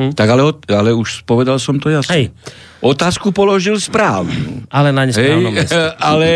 [0.00, 0.16] Hm?
[0.16, 0.42] Tak ale,
[0.72, 2.14] ale už povedal som to jasne.
[2.16, 2.26] Hej.
[2.80, 4.64] Otázku položil správnu.
[4.72, 5.76] Ale na nesprávnom hej, mieste.
[6.00, 6.28] Ale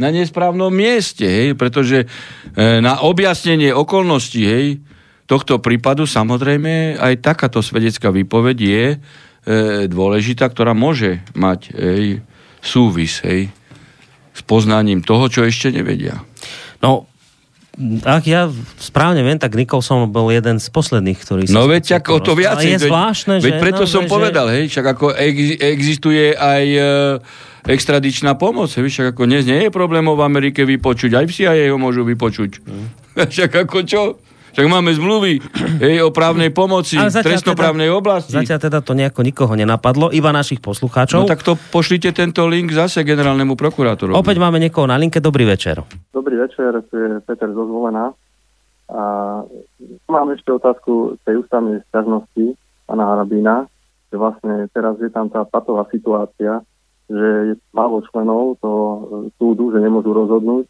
[0.00, 2.08] na nesprávnom mieste, hej, pretože
[2.56, 4.80] e, na objasnenie okolností hej,
[5.28, 8.98] tohto prípadu samozrejme aj takáto svedecká výpoveď je e,
[9.92, 12.24] dôležitá, ktorá môže mať hej,
[12.62, 13.50] súvis, hej,
[14.34, 16.22] s poznaním toho, čo ešte nevedia.
[16.78, 17.10] No,
[18.02, 18.50] ak ja
[18.82, 21.54] správne viem, tak Nicholson bol jeden z posledných, ktorý sa...
[21.54, 22.58] No veď ako to viac.
[22.58, 23.62] je zvláštne, veď že...
[23.62, 24.10] preto no, som že...
[24.10, 26.82] povedal, hej, však ako ex, existuje aj e,
[27.70, 31.70] extradičná pomoc, hej, však ako dnes nie je problémov v Amerike vypočuť, aj v CIA
[31.70, 32.58] ho môžu vypočuť.
[32.66, 32.86] Mm.
[33.34, 34.02] však ako čo?
[34.58, 35.38] Tak máme zmluvy
[35.78, 38.34] hej, o právnej pomoci, trestnoprávnej teda, oblasti.
[38.34, 41.22] Zatiaľ teda to nejako nikoho nenapadlo, iba našich poslucháčov.
[41.22, 44.18] No tak to pošlite tento link zase generálnemu prokurátorovi.
[44.18, 45.78] Opäť máme niekoho na linke, dobrý večer.
[46.10, 48.10] Dobrý večer, to je Peter Zozvolená.
[48.90, 49.02] A
[50.10, 52.58] mám ešte otázku tej ústavnej stiažnosti
[52.90, 53.70] pána Harabína,
[54.10, 56.66] že vlastne teraz je tam tá patová situácia,
[57.06, 59.06] že je málo členov toho
[59.38, 60.66] súdu, že nemôžu rozhodnúť,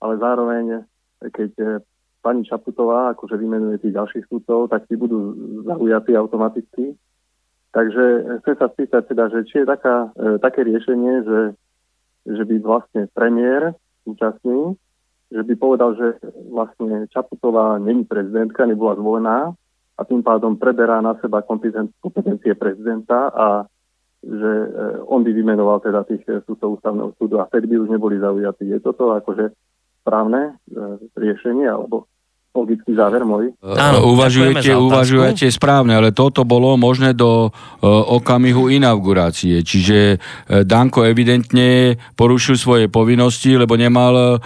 [0.00, 0.88] ale zároveň,
[1.36, 1.84] keď
[2.26, 5.30] pani Čaputová akože vymenuje tých ďalších súdcov, tak tí budú
[5.62, 6.98] zaujatí automaticky.
[7.70, 8.04] Takže
[8.42, 11.40] chcem sa spýtať teda, že či je taká, e, také riešenie, že,
[12.26, 14.74] že by vlastne premiér súčasný,
[15.30, 16.18] že by povedal, že
[16.50, 19.38] vlastne Čaputová není prezidentka, nebola zvolená
[19.94, 23.46] a tým pádom preberá na seba kompetencie prezidenta a
[24.26, 24.68] že e,
[25.06, 28.66] on by vymenoval teda tých súdcov ústavného súdu a vtedy by už neboli zaujatí.
[28.66, 29.54] Je toto akože
[30.02, 30.82] správne e,
[31.18, 32.08] riešenie alebo
[32.56, 33.52] logický záver môj.
[33.60, 37.52] Áno, uvažujete, uvažujete správne, ale toto bolo možné do uh,
[38.16, 39.60] okamihu inaugurácie.
[39.60, 44.40] Čiže uh, Danko evidentne porušil svoje povinnosti, lebo nemal uh,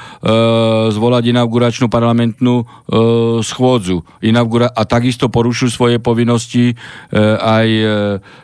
[0.91, 4.03] zvolať inauguračnú parlamentnú uh, schôdzu.
[4.21, 7.93] Inaugura- a takisto porušil svoje povinnosti uh, aj uh,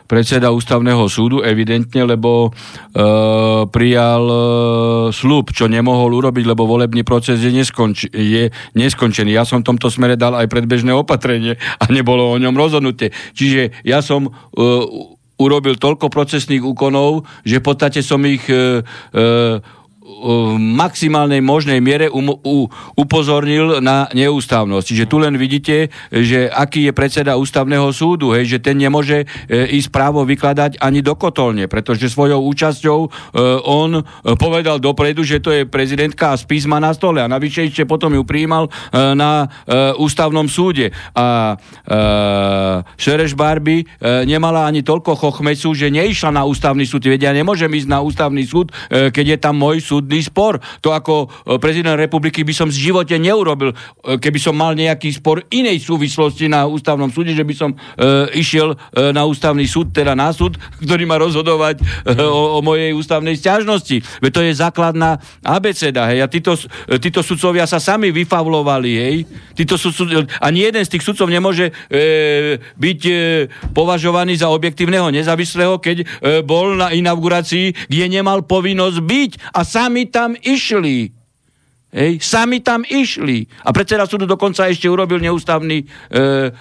[0.07, 4.39] predseda ústavného súdu, evidentne, lebo uh, prijal uh,
[5.11, 8.47] slub, čo nemohol urobiť, lebo volebný proces je, neskonč- je
[8.77, 9.35] neskončený.
[9.35, 13.09] Ja som som v tomto smere dal aj predbežné opatrenie a nebolo o ňom rozhodnutie.
[13.33, 14.33] Čiže ja som uh,
[15.41, 18.85] urobil toľko procesných úkonov, že v podstate som ich uh,
[19.17, 19.57] uh,
[20.07, 24.85] v maximálnej možnej miere um, u, upozornil na neústavnosť.
[24.87, 29.77] Čiže tu len vidíte, že aký je predseda ústavného súdu, hej, že ten nemôže e,
[29.77, 33.09] ísť právo vykladať ani do kotolne, pretože svojou účasťou e,
[33.67, 33.99] on
[34.39, 38.15] povedal dopredu, že to je prezidentka a spis má na stole a navyše ešte potom
[38.15, 38.71] ju prijímal e,
[39.11, 40.95] na e, ústavnom súde.
[41.19, 41.95] A e,
[42.95, 47.03] Šereš Barbie e, nemala ani toľko chochmecu, že neišla na ústavný súd.
[47.03, 50.61] Vedia, ja nemôžem ísť na ústavný súd, e, keď je tam môj súd súdny spor.
[50.85, 53.75] To ako e, prezident republiky by som v živote neurobil, e,
[54.21, 57.77] keby som mal nejaký spor inej súvislosti na ústavnom súde, že by som e,
[58.37, 61.85] išiel e, na ústavný súd, teda na súd, ktorý má rozhodovať e,
[62.21, 64.21] o, o mojej ústavnej stiažnosti.
[64.21, 66.21] Veď to je základná abeceda, hej.
[66.21, 66.53] A títo,
[67.01, 69.17] títo sudcovia sa sami vyfavlovali, hej.
[69.55, 73.13] Títo sudcov, ani jeden z tých sudcov nemôže e, byť e,
[73.71, 76.05] považovaný za objektívneho nezávislého, keď e,
[76.43, 81.15] bol na inaugurácii, kde nemal povinnosť byť a sám sami tam išli.
[81.95, 83.47] Hej, sami tam išli.
[83.63, 86.51] A predseda súdu dokonca ešte urobil neústavný e,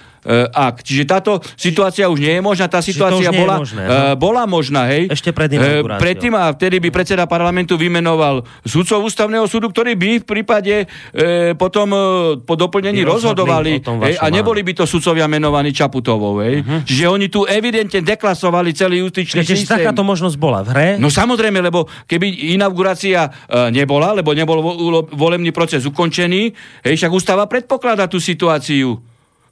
[0.50, 0.82] akt.
[0.82, 2.66] Čiže táto situácia už nie je možná.
[2.66, 5.06] Tá situácia bola, možné, uh, bola možná, hej.
[5.06, 10.10] Ešte pred uh, Predtým a vtedy by predseda parlamentu vymenoval sudcov ústavného súdu, ktorí by
[10.22, 12.00] v prípade uh, potom uh,
[12.42, 16.42] po doplnení rozhodovali hej, a neboli by to sudcovia menovaní Čaputovou.
[16.42, 16.66] Hej.
[16.66, 16.80] Uh-huh.
[16.82, 19.78] Čiže oni tu evidentne deklasovali celý justičný Čiže systém.
[19.78, 20.88] takáto možnosť bola v hre?
[20.98, 24.72] No samozrejme, lebo keby inaugurácia uh, nebola, lebo nebol vo,
[25.06, 26.50] volebný proces ukončený,
[26.82, 28.98] hej, však ústava predpokladá tú situáciu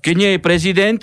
[0.05, 1.01] keď nie je prezident,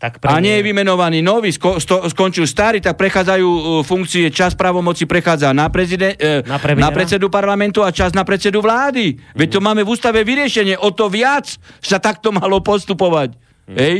[0.00, 4.56] tak a nie je vymenovaný nový, sko, sto, skončil starý, tak prechádzajú uh, funkcie, čas
[4.56, 9.12] pravomoci prechádza na, prezident, uh, na, na predsedu parlamentu a čas na predsedu vlády.
[9.12, 9.36] Mm.
[9.36, 11.52] Veď to máme v ústave vyriešenie, o to viac
[11.84, 13.36] sa takto malo postupovať.
[13.68, 13.76] Mm.
[13.76, 13.96] Hej?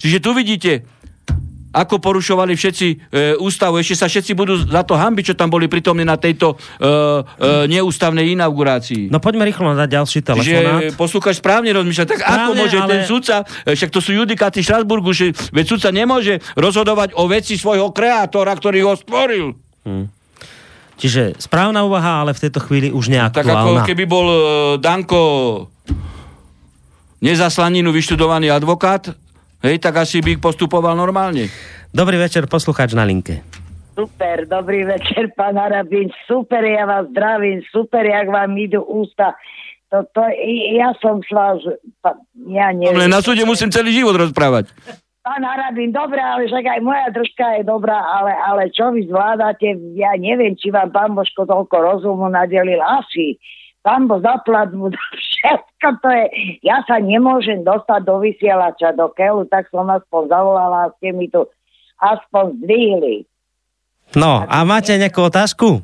[0.00, 0.88] Čiže tu vidíte,
[1.72, 2.96] ako porušovali všetci e,
[3.40, 3.80] ústavu.
[3.80, 7.68] Ešte sa všetci budú za to hambiť, čo tam boli pritomní na tejto e, e,
[7.72, 9.08] neústavnej inaugurácii.
[9.08, 10.92] No poďme rýchlo na ďalší telefonát.
[10.92, 12.06] Že poslúchaš správne rozmýšľať.
[12.12, 12.88] Tak správne, ako môže ale...
[12.92, 17.56] ten sudca, e, však to sú judikáty Štrasburgu, že veď sudca nemôže rozhodovať o veci
[17.56, 19.56] svojho kreatora, ktorý ho stvoril.
[19.88, 20.12] Hmm.
[21.00, 23.42] Čiže správna úvaha, ale v tejto chvíli už neaktuálna.
[23.42, 24.38] Tak ako keby bol uh,
[24.78, 25.22] Danko
[27.22, 29.14] nezaslaninu vyštudovaný advokát,
[29.62, 31.46] Hej, tak asi by postupoval normálne.
[31.94, 33.46] Dobrý večer, poslucháč na linke.
[33.94, 36.10] Super, dobrý večer, pán Harabín.
[36.26, 39.38] Super, ja vás zdravím, super, jak vám idú ústa.
[39.94, 40.24] To, to,
[40.74, 41.62] ja som s vás,
[42.50, 42.96] ja neviem.
[42.96, 44.72] Ale na súde musím celý život rozprávať.
[45.22, 49.78] Pán Harabín, dobré, ale však aj moja držka je dobrá, ale, ale čo vy zvládate,
[49.94, 52.82] ja neviem, či vám pán Božko toľko rozumu nadelil.
[52.82, 53.38] Asi
[53.82, 56.24] tam bo zaplatnú všetko to je.
[56.62, 61.26] Ja sa nemôžem dostať do vysielača, do keľu, tak som aspoň zavolala a ste mi
[61.26, 61.42] tu
[61.98, 63.26] aspoň zdvihli.
[64.14, 65.82] No, a máte nejakú otázku?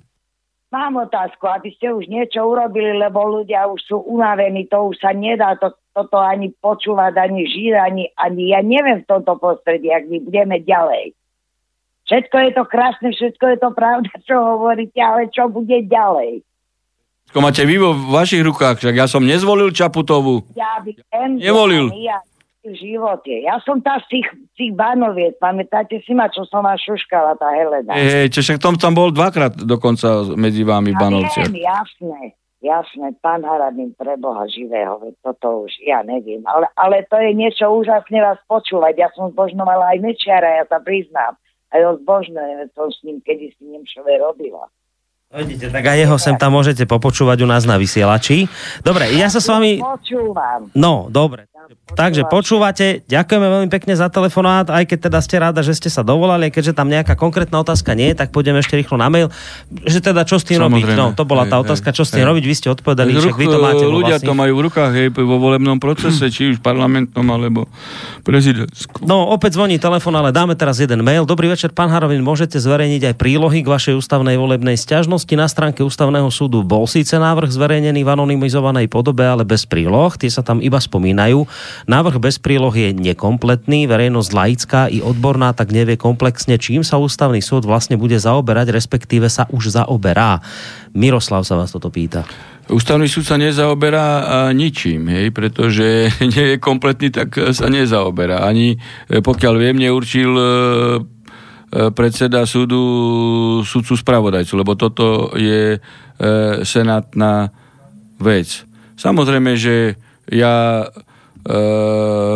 [0.69, 5.17] Mám otázku, aby ste už niečo urobili, lebo ľudia už sú unavení, to už sa
[5.17, 10.05] nedá to, toto ani počúvať, ani žiť, ani, ani ja neviem v tomto prostredí, ak
[10.13, 11.17] my budeme ďalej.
[12.05, 16.45] Všetko je to krásne, všetko je to pravda, čo hovoríte, ale čo bude ďalej?
[17.37, 20.49] To máte vy vo vašich rukách, však ja som nezvolil Čaputovú.
[20.57, 20.81] Ja
[21.13, 21.93] ten Nevolil.
[22.01, 22.25] Ja
[22.69, 23.33] v živote.
[23.43, 24.27] Ja som tá z tých,
[24.59, 27.97] tých banoviec, pamätáte si ma, čo som vás šuškala, tá Helena.
[27.97, 31.49] Hej, čo však tom tam bol dvakrát dokonca medzi vami ja banovci.
[31.49, 32.21] Viem, jasné,
[32.61, 37.71] jasné, pán Haradín pre Boha živého, toto už, ja neviem, ale, ale to je niečo
[37.73, 38.95] úžasne vás počúvať.
[39.01, 41.41] Ja som zbožnovala aj Mečiara, ja sa priznám.
[41.69, 44.69] Aj ho zbožňujem, som s ním kedy si Nemšove robila.
[45.29, 48.49] Vidíte, tak aj jeho sem tam môžete popočúvať u nás na vysielači.
[48.81, 49.77] Dobre, ja sa s vami...
[49.77, 50.73] Počúvam.
[50.73, 51.53] No, dobre.
[51.93, 56.07] Takže počúvate, ďakujeme veľmi pekne za telefonát, aj keď teda ste rada, že ste sa
[56.07, 59.29] dovolali, keďže tam nejaká konkrétna otázka nie je, tak pôjdeme ešte rýchlo na mail,
[59.83, 60.95] že teda čo s tým Samozrejme.
[60.95, 60.97] robiť.
[60.97, 62.31] No, to bola tá otázka, čo s tým hej.
[62.31, 64.31] robiť, vy ste odpovedali, že vy to máte Ľudia vlastných...
[64.31, 67.67] to majú v rukách, hej, vo volebnom procese, či už parlamentnom, alebo
[68.23, 69.03] prezidentskom.
[69.03, 71.27] No, opäť zvoní telefon, ale dáme teraz jeden mail.
[71.27, 75.83] Dobrý večer, pán Harovin, môžete zverejniť aj prílohy k vašej ústavnej volebnej stiažnosti na stránke
[75.83, 76.63] ústavného súdu.
[76.63, 81.48] Bol síce návrh zverejnený v anonymizovanej podobe, ale bez príloh, tie sa tam iba spomínajú.
[81.89, 87.41] Návrh bez príloh je nekompletný, verejnosť laická i odborná tak nevie komplexne, čím sa ústavný
[87.41, 90.41] súd vlastne bude zaoberať, respektíve sa už zaoberá.
[90.93, 92.25] Miroslav sa vás toto pýta.
[92.69, 98.45] Ústavný súd sa nezaoberá ničím, hej, pretože nie je kompletný, tak sa nezaoberá.
[98.45, 98.77] Ani
[99.09, 100.51] e, pokiaľ viem, neurčil e, e,
[101.97, 102.81] predseda súdu
[103.65, 105.81] súdcu spravodajcu, lebo toto je
[106.67, 107.55] senátna
[108.19, 108.67] vec.
[108.99, 109.95] Samozrejme, že
[110.27, 111.08] ja E,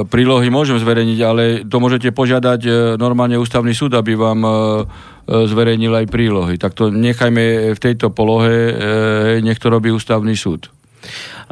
[0.09, 4.51] prílohy môžem zverejniť, ale to môžete požiadať e, normálne ústavný súd, aby vám e,
[5.29, 6.57] zverejnil aj prílohy.
[6.57, 8.73] Tak to nechajme v tejto polohe,
[9.45, 10.73] nech to robí ústavný súd.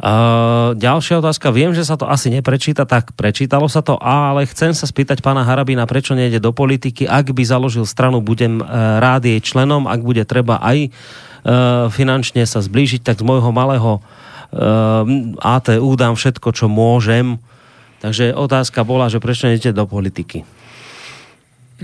[0.01, 1.53] Uh, ďalšia otázka.
[1.53, 5.45] Viem, že sa to asi neprečíta, tak prečítalo sa to, ale chcem sa spýtať pána
[5.45, 7.05] Harabina, prečo nejde do politiky.
[7.05, 8.63] Ak by založil stranu, budem
[8.97, 9.85] rád jej členom.
[9.85, 10.91] Ak bude treba aj uh,
[11.93, 15.05] finančne sa zblížiť, tak z môjho malého uh,
[15.37, 17.37] ATU dám všetko, čo môžem.
[18.01, 20.41] Takže otázka bola, že prečo nejde do politiky.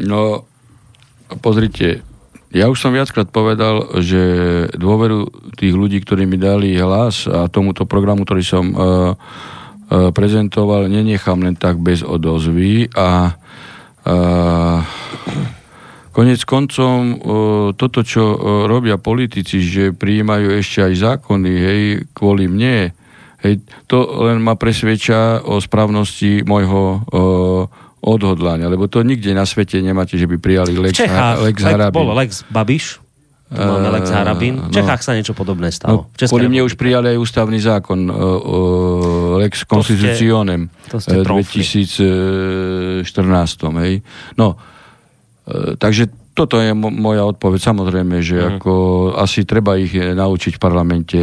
[0.02, 0.50] No,
[1.42, 2.02] pozrite,
[2.50, 4.22] ja už som viackrát povedal, že
[4.74, 10.90] dôveru tých ľudí, ktorí mi dali hlas a tomuto programu, ktorý som uh, uh, prezentoval,
[10.90, 14.80] nenechám len tak bez odozvy a uh,
[16.16, 17.18] konec koncom uh,
[17.76, 21.82] toto, čo uh, robia politici, že prijímajú ešte aj zákony, hej,
[22.16, 22.96] kvôli mne,
[23.48, 27.64] hej, to len ma presvedča o správnosti môjho uh,
[28.04, 31.96] odhodlania, lebo to nikde na svete nemáte, že by prijali Lex, Čechách, Lex Harabin.
[31.96, 33.00] Bol Lex Babiš,
[33.48, 34.60] tu máme Lex Harabin.
[34.60, 36.12] V Čechách no, sa niečo podobné stalo.
[36.12, 43.08] No, kvôli mne už prijali aj ústavný zákon uh, Lex Constitutionem v 2014.
[43.88, 44.04] Hej.
[44.36, 47.74] No, uh, takže toto je moja odpoveď.
[47.74, 48.48] Samozrejme, že mm.
[48.62, 48.74] ako
[49.18, 51.22] asi treba ich eh, naučiť v parlamente,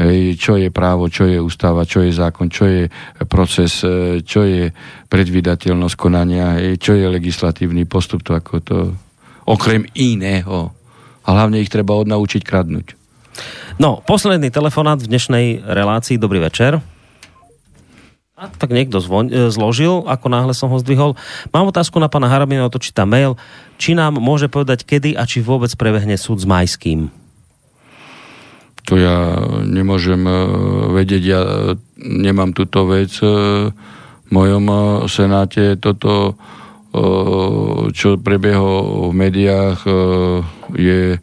[0.00, 2.82] hej, čo je právo, čo je ústava, čo je zákon, čo je
[3.28, 4.72] proces, eh, čo je
[5.12, 8.78] predvydateľnosť konania, hej, čo je legislatívny postup, to ako to
[9.44, 10.72] okrem iného.
[11.28, 12.96] A hlavne ich treba odnaučiť kradnúť.
[13.76, 16.16] No, posledný telefonát v dnešnej relácii.
[16.16, 16.97] Dobrý večer.
[18.38, 21.18] Tak niekto zvon, e, zložil, ako náhle som ho zdvihol.
[21.50, 23.34] Mám otázku na pána Harabina, to číta mail.
[23.82, 27.10] Či nám môže povedať, kedy a či vôbec prebehne súd s Majským?
[28.86, 30.34] To ja nemôžem e,
[31.02, 34.64] vedieť, ja e, nemám túto vec v mojom
[35.10, 35.74] senáte.
[35.80, 36.38] Toto,
[37.90, 38.68] čo prebieho
[39.08, 39.80] v médiách,
[40.76, 41.16] je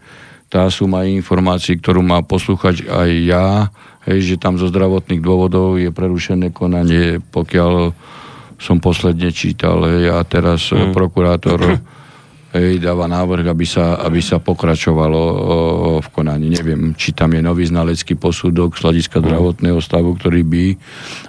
[0.49, 3.70] tá suma informácií, ktorú má poslúchať aj ja
[4.06, 7.91] hej, že tam zo zdravotných dôvodov je prerušené konanie, pokiaľ
[8.56, 10.95] som posledne čítal, hej, a teraz mm.
[10.95, 11.60] prokurátor
[12.56, 15.36] hej, dáva návrh, aby sa, aby sa pokračovalo o,
[15.99, 16.56] v konaní.
[16.56, 19.24] Neviem, či tam je nový znalecký posudok z hľadiska mm.
[19.28, 20.66] zdravotného stavu, ktorý by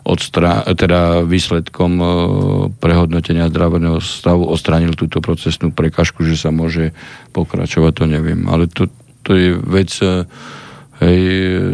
[0.07, 2.07] odstra- teda výsledkom o,
[2.79, 6.95] prehodnotenia zdravotného stavu odstránil túto procesnú prekažku, že sa môže
[7.35, 8.47] pokračovať, to neviem.
[8.47, 8.87] Ale to,
[9.27, 9.91] to je vec
[11.01, 11.21] hej,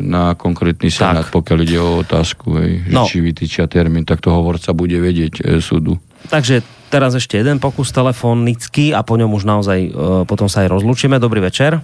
[0.03, 1.35] na konkrétny senát, tak.
[1.35, 3.07] pokiaľ ide o otázku, hej, no.
[3.07, 5.99] či vytýčia termín, tak to hovorca bude vedieť e, súdu.
[6.31, 9.91] Takže teraz ešte jeden pokus telefonický a po ňom už naozaj e,
[10.27, 11.19] potom sa aj rozlúčime.
[11.23, 11.83] Dobrý večer.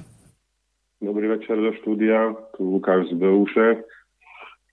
[0.98, 3.86] Dobrý večer do štúdia, tu Lukáš z Beuše.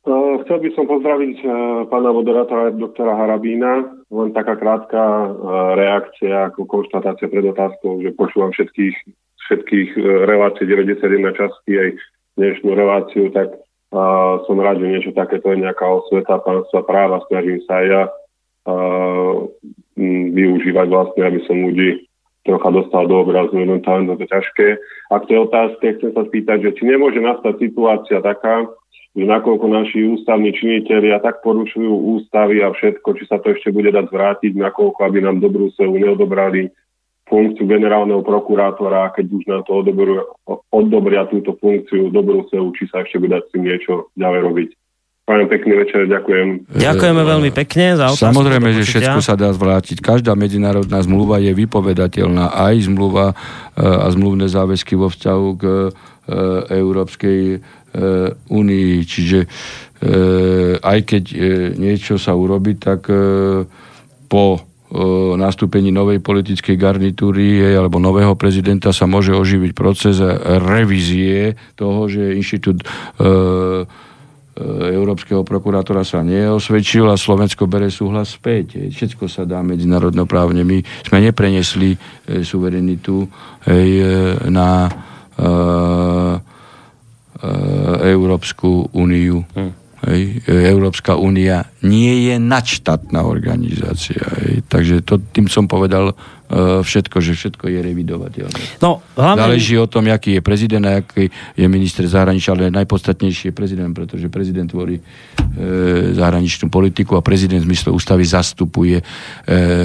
[0.05, 1.53] Uh, chcel by som pozdraviť uh,
[1.89, 3.89] pána moderátora doktora Harabína.
[4.13, 8.93] Len taká krátka uh, reakcia ako konštatácia pred otázkou, že počúvam všetkých,
[9.49, 9.89] všetkých
[10.29, 11.01] relácií 91
[11.41, 11.89] časti aj
[12.35, 17.23] dnešnú reláciu, tak uh, som rád, že niečo takéto je nejaká osveta pánstva práva.
[17.27, 19.33] Snažím sa aj ja uh,
[20.35, 22.05] využívať vlastne, aby som ľudí
[22.45, 24.67] trocha dostal do obrazu, momentálne to je ťažké.
[25.09, 28.69] A k tej otázke chcem sa spýtať, že či nemôže nastať situácia taká,
[29.17, 33.89] že nakoľko naši ústavní činiteľi tak porušujú ústavy a všetko, či sa to ešte bude
[33.89, 36.69] dať zvrátiť, nakoľko aby nám do Bruselu neodobrali
[37.25, 40.21] funkciu generálneho prokurátora, keď už na to odobria,
[40.69, 44.69] odobria túto funkciu do Bruselu, či sa ešte bude s tým niečo ďalej robiť.
[45.25, 46.69] Páne, pekný večer, ďakujem.
[46.69, 48.29] Ďakujeme veľmi pekne za otázku.
[48.29, 49.97] Samozrejme, že všetko sa dá zvrátiť.
[49.97, 52.53] Každá medzinárodná zmluva je vypovedateľná.
[52.53, 53.35] Aj zmluva e,
[53.81, 55.89] a zmluvné záväzky vo vzťahu k e,
[56.77, 57.59] Európskej e,
[58.53, 58.91] únii.
[59.01, 59.39] Čiže
[60.85, 61.23] aj keď
[61.81, 63.09] niečo sa urobí, tak
[64.29, 64.43] po
[65.35, 70.21] nastúpení novej politickej garnitúry alebo nového prezidenta sa môže oživiť proces
[70.61, 73.25] revízie toho, že inštitút e, e,
[74.93, 78.77] Európskeho prokurátora sa neosvedčil a Slovensko bere súhlas späť.
[78.93, 80.61] Všetko sa dá medzinárodnoprávne.
[80.61, 83.25] My sme neprenesli e, suverenitu
[84.53, 84.91] na e,
[88.05, 89.41] Európsku úniu.
[89.57, 89.84] Hm.
[90.05, 94.21] Hej, Európska únia nie je nadštátna organizácia.
[94.41, 96.13] Hej, takže to, tým som povedal
[96.85, 98.61] všetko, že všetko je revidovateľné.
[98.77, 99.41] No, hlavne...
[99.41, 103.89] Záleží o tom, aký je prezident a aký je minister zahraničia, ale najpodstatnejší je prezident,
[103.89, 105.03] pretože prezident tvorí e,
[106.13, 109.03] zahraničnú politiku a prezident v zmysle ústavy zastupuje e,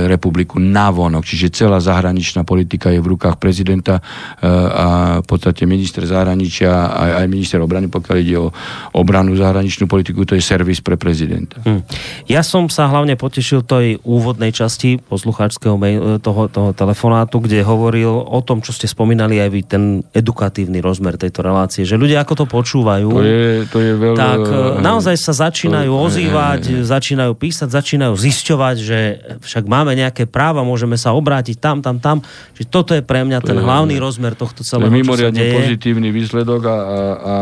[0.05, 1.25] republiku navonok.
[1.25, 4.03] Čiže celá zahraničná politika je v rukách prezidenta e,
[4.51, 4.87] a
[5.25, 8.53] v podstate minister zahraničia aj, aj minister obrany, pokiaľ ide o
[8.93, 11.57] obranu zahraničnú politiku, to je servis pre prezidenta.
[11.65, 11.81] Hm.
[12.29, 15.79] Ja som sa hlavne potešil tej úvodnej časti poslucháčského
[16.21, 21.15] toho toho telefonátu, kde hovoril o tom, čo ste spomínali aj vy, ten edukatívny rozmer
[21.15, 24.15] tejto relácie, že ľudia ako to počúvajú, to je, to je veľ...
[24.19, 26.87] tak e, naozaj sa začínajú to, ozývať, je, je.
[26.87, 28.99] začínajú písať, začínajú zisťovať, že
[29.41, 32.21] však máme nejaké práva, môžeme sa obrátiť tam, tam, tam.
[32.59, 34.99] Že toto je pre mňa to ten je, hlavný je, rozmer tohto celého, to je
[35.01, 37.37] mimoriadne pozitívny výsledok a, a, a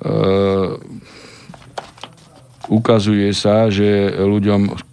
[0.00, 0.14] e,
[2.70, 4.85] ukazuje sa, že ľuďom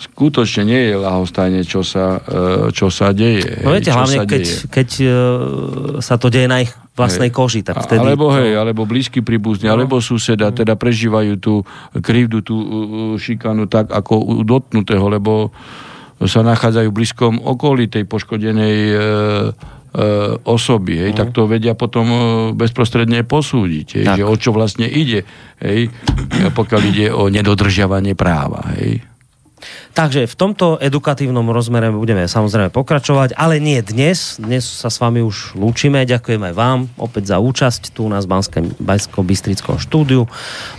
[0.00, 3.60] skutočne nie je lahostajne, čo sa, e, čo sa deje.
[3.60, 4.56] No viete, hlavne keď, deje.
[4.72, 5.08] keď e,
[6.00, 7.36] sa to deje na ich vlastnej hej.
[7.36, 8.00] koži, tak vtedy...
[8.00, 9.76] Alebo hej, alebo blízky príbuzní, no.
[9.76, 11.64] alebo suseda, teda prežívajú tú
[12.00, 12.56] krivdu, tú
[13.20, 15.52] šikanu tak ako u dotnutého, lebo
[16.20, 19.00] sa nachádzajú v blízkom okolí tej poškodenej e, e,
[20.44, 21.16] osoby, hej, mm.
[21.16, 22.08] tak to vedia potom
[22.56, 25.24] bezprostredne posúdiť, hej, že o čo vlastne ide,
[25.60, 25.88] hej,
[26.58, 28.76] pokiaľ ide o nedodržiavanie práva.
[28.76, 29.09] Hej.
[29.90, 34.38] Takže v tomto edukatívnom rozmere budeme samozrejme pokračovať, ale nie dnes.
[34.38, 36.06] Dnes sa s vami už lúčime.
[36.06, 40.30] Ďakujem aj vám opäť za účasť tu na Bansko Bystrickom štúdiu.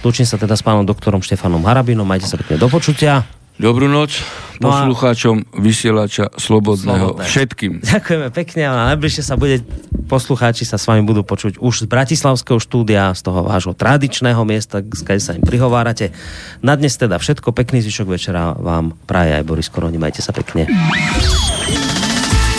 [0.01, 2.07] Lúčim sa teda s pánom doktorom Štefanom Harabinom.
[2.07, 3.40] Majte sa pekne do počutia.
[3.61, 4.25] Dobrú noc
[4.57, 7.29] no poslucháčom vysielača Slobodného Slobodné.
[7.29, 7.71] všetkým.
[7.93, 9.61] Ďakujeme pekne a najbližšie sa bude
[10.09, 14.81] poslucháči sa s vami budú počuť už z Bratislavského štúdia, z toho vášho tradičného miesta,
[14.81, 16.09] kde sa im prihovárate.
[16.65, 20.65] Na dnes teda všetko, pekný zvyšok večera vám praje aj Boris Koroni, majte sa pekne.